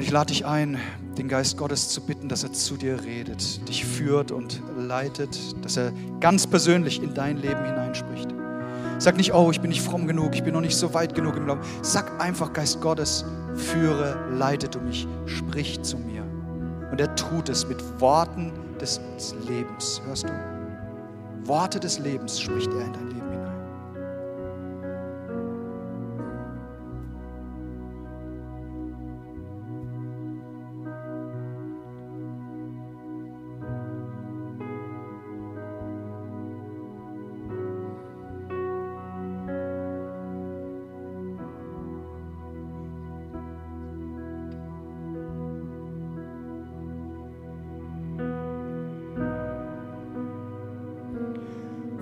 Ich 0.00 0.10
lade 0.10 0.32
dich 0.32 0.46
ein, 0.46 0.78
den 1.18 1.28
Geist 1.28 1.56
Gottes 1.56 1.88
zu 1.88 2.00
bitten, 2.00 2.28
dass 2.28 2.44
er 2.44 2.52
zu 2.52 2.76
dir 2.76 3.02
redet, 3.02 3.68
dich 3.68 3.84
führt 3.84 4.30
und 4.30 4.62
leitet, 4.76 5.38
dass 5.64 5.76
er 5.76 5.92
ganz 6.20 6.46
persönlich 6.46 7.02
in 7.02 7.14
dein 7.14 7.36
Leben 7.36 7.64
hineinspricht. 7.64 8.28
Sag 8.98 9.16
nicht, 9.16 9.32
oh, 9.34 9.50
ich 9.50 9.60
bin 9.60 9.70
nicht 9.70 9.82
fromm 9.82 10.06
genug, 10.06 10.34
ich 10.34 10.42
bin 10.42 10.52
noch 10.52 10.60
nicht 10.60 10.76
so 10.76 10.92
weit 10.92 11.14
genug 11.14 11.36
im 11.36 11.46
Glauben. 11.46 11.62
Sag 11.82 12.20
einfach, 12.20 12.52
Geist 12.52 12.80
Gottes, 12.80 13.24
führe, 13.54 14.16
leite 14.30 14.68
du 14.68 14.78
mich, 14.80 15.08
sprich 15.26 15.80
zu 15.82 15.96
mir. 15.96 16.22
Und 16.90 17.00
er 17.00 17.14
tut 17.16 17.48
es 17.48 17.66
mit 17.66 17.82
Worten 18.00 18.52
des 18.80 19.00
Lebens. 19.46 20.02
Hörst 20.06 20.24
du? 20.24 20.32
Worte 21.44 21.80
des 21.80 21.98
Lebens 21.98 22.38
spricht 22.38 22.70
er 22.72 22.84
in 22.84 22.92
dein 22.92 23.08
Leben 23.08 23.19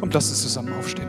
Kommt, 0.09 0.15
lasst 0.15 0.31
uns 0.31 0.41
zusammen 0.41 0.73
aufstehen. 0.73 1.08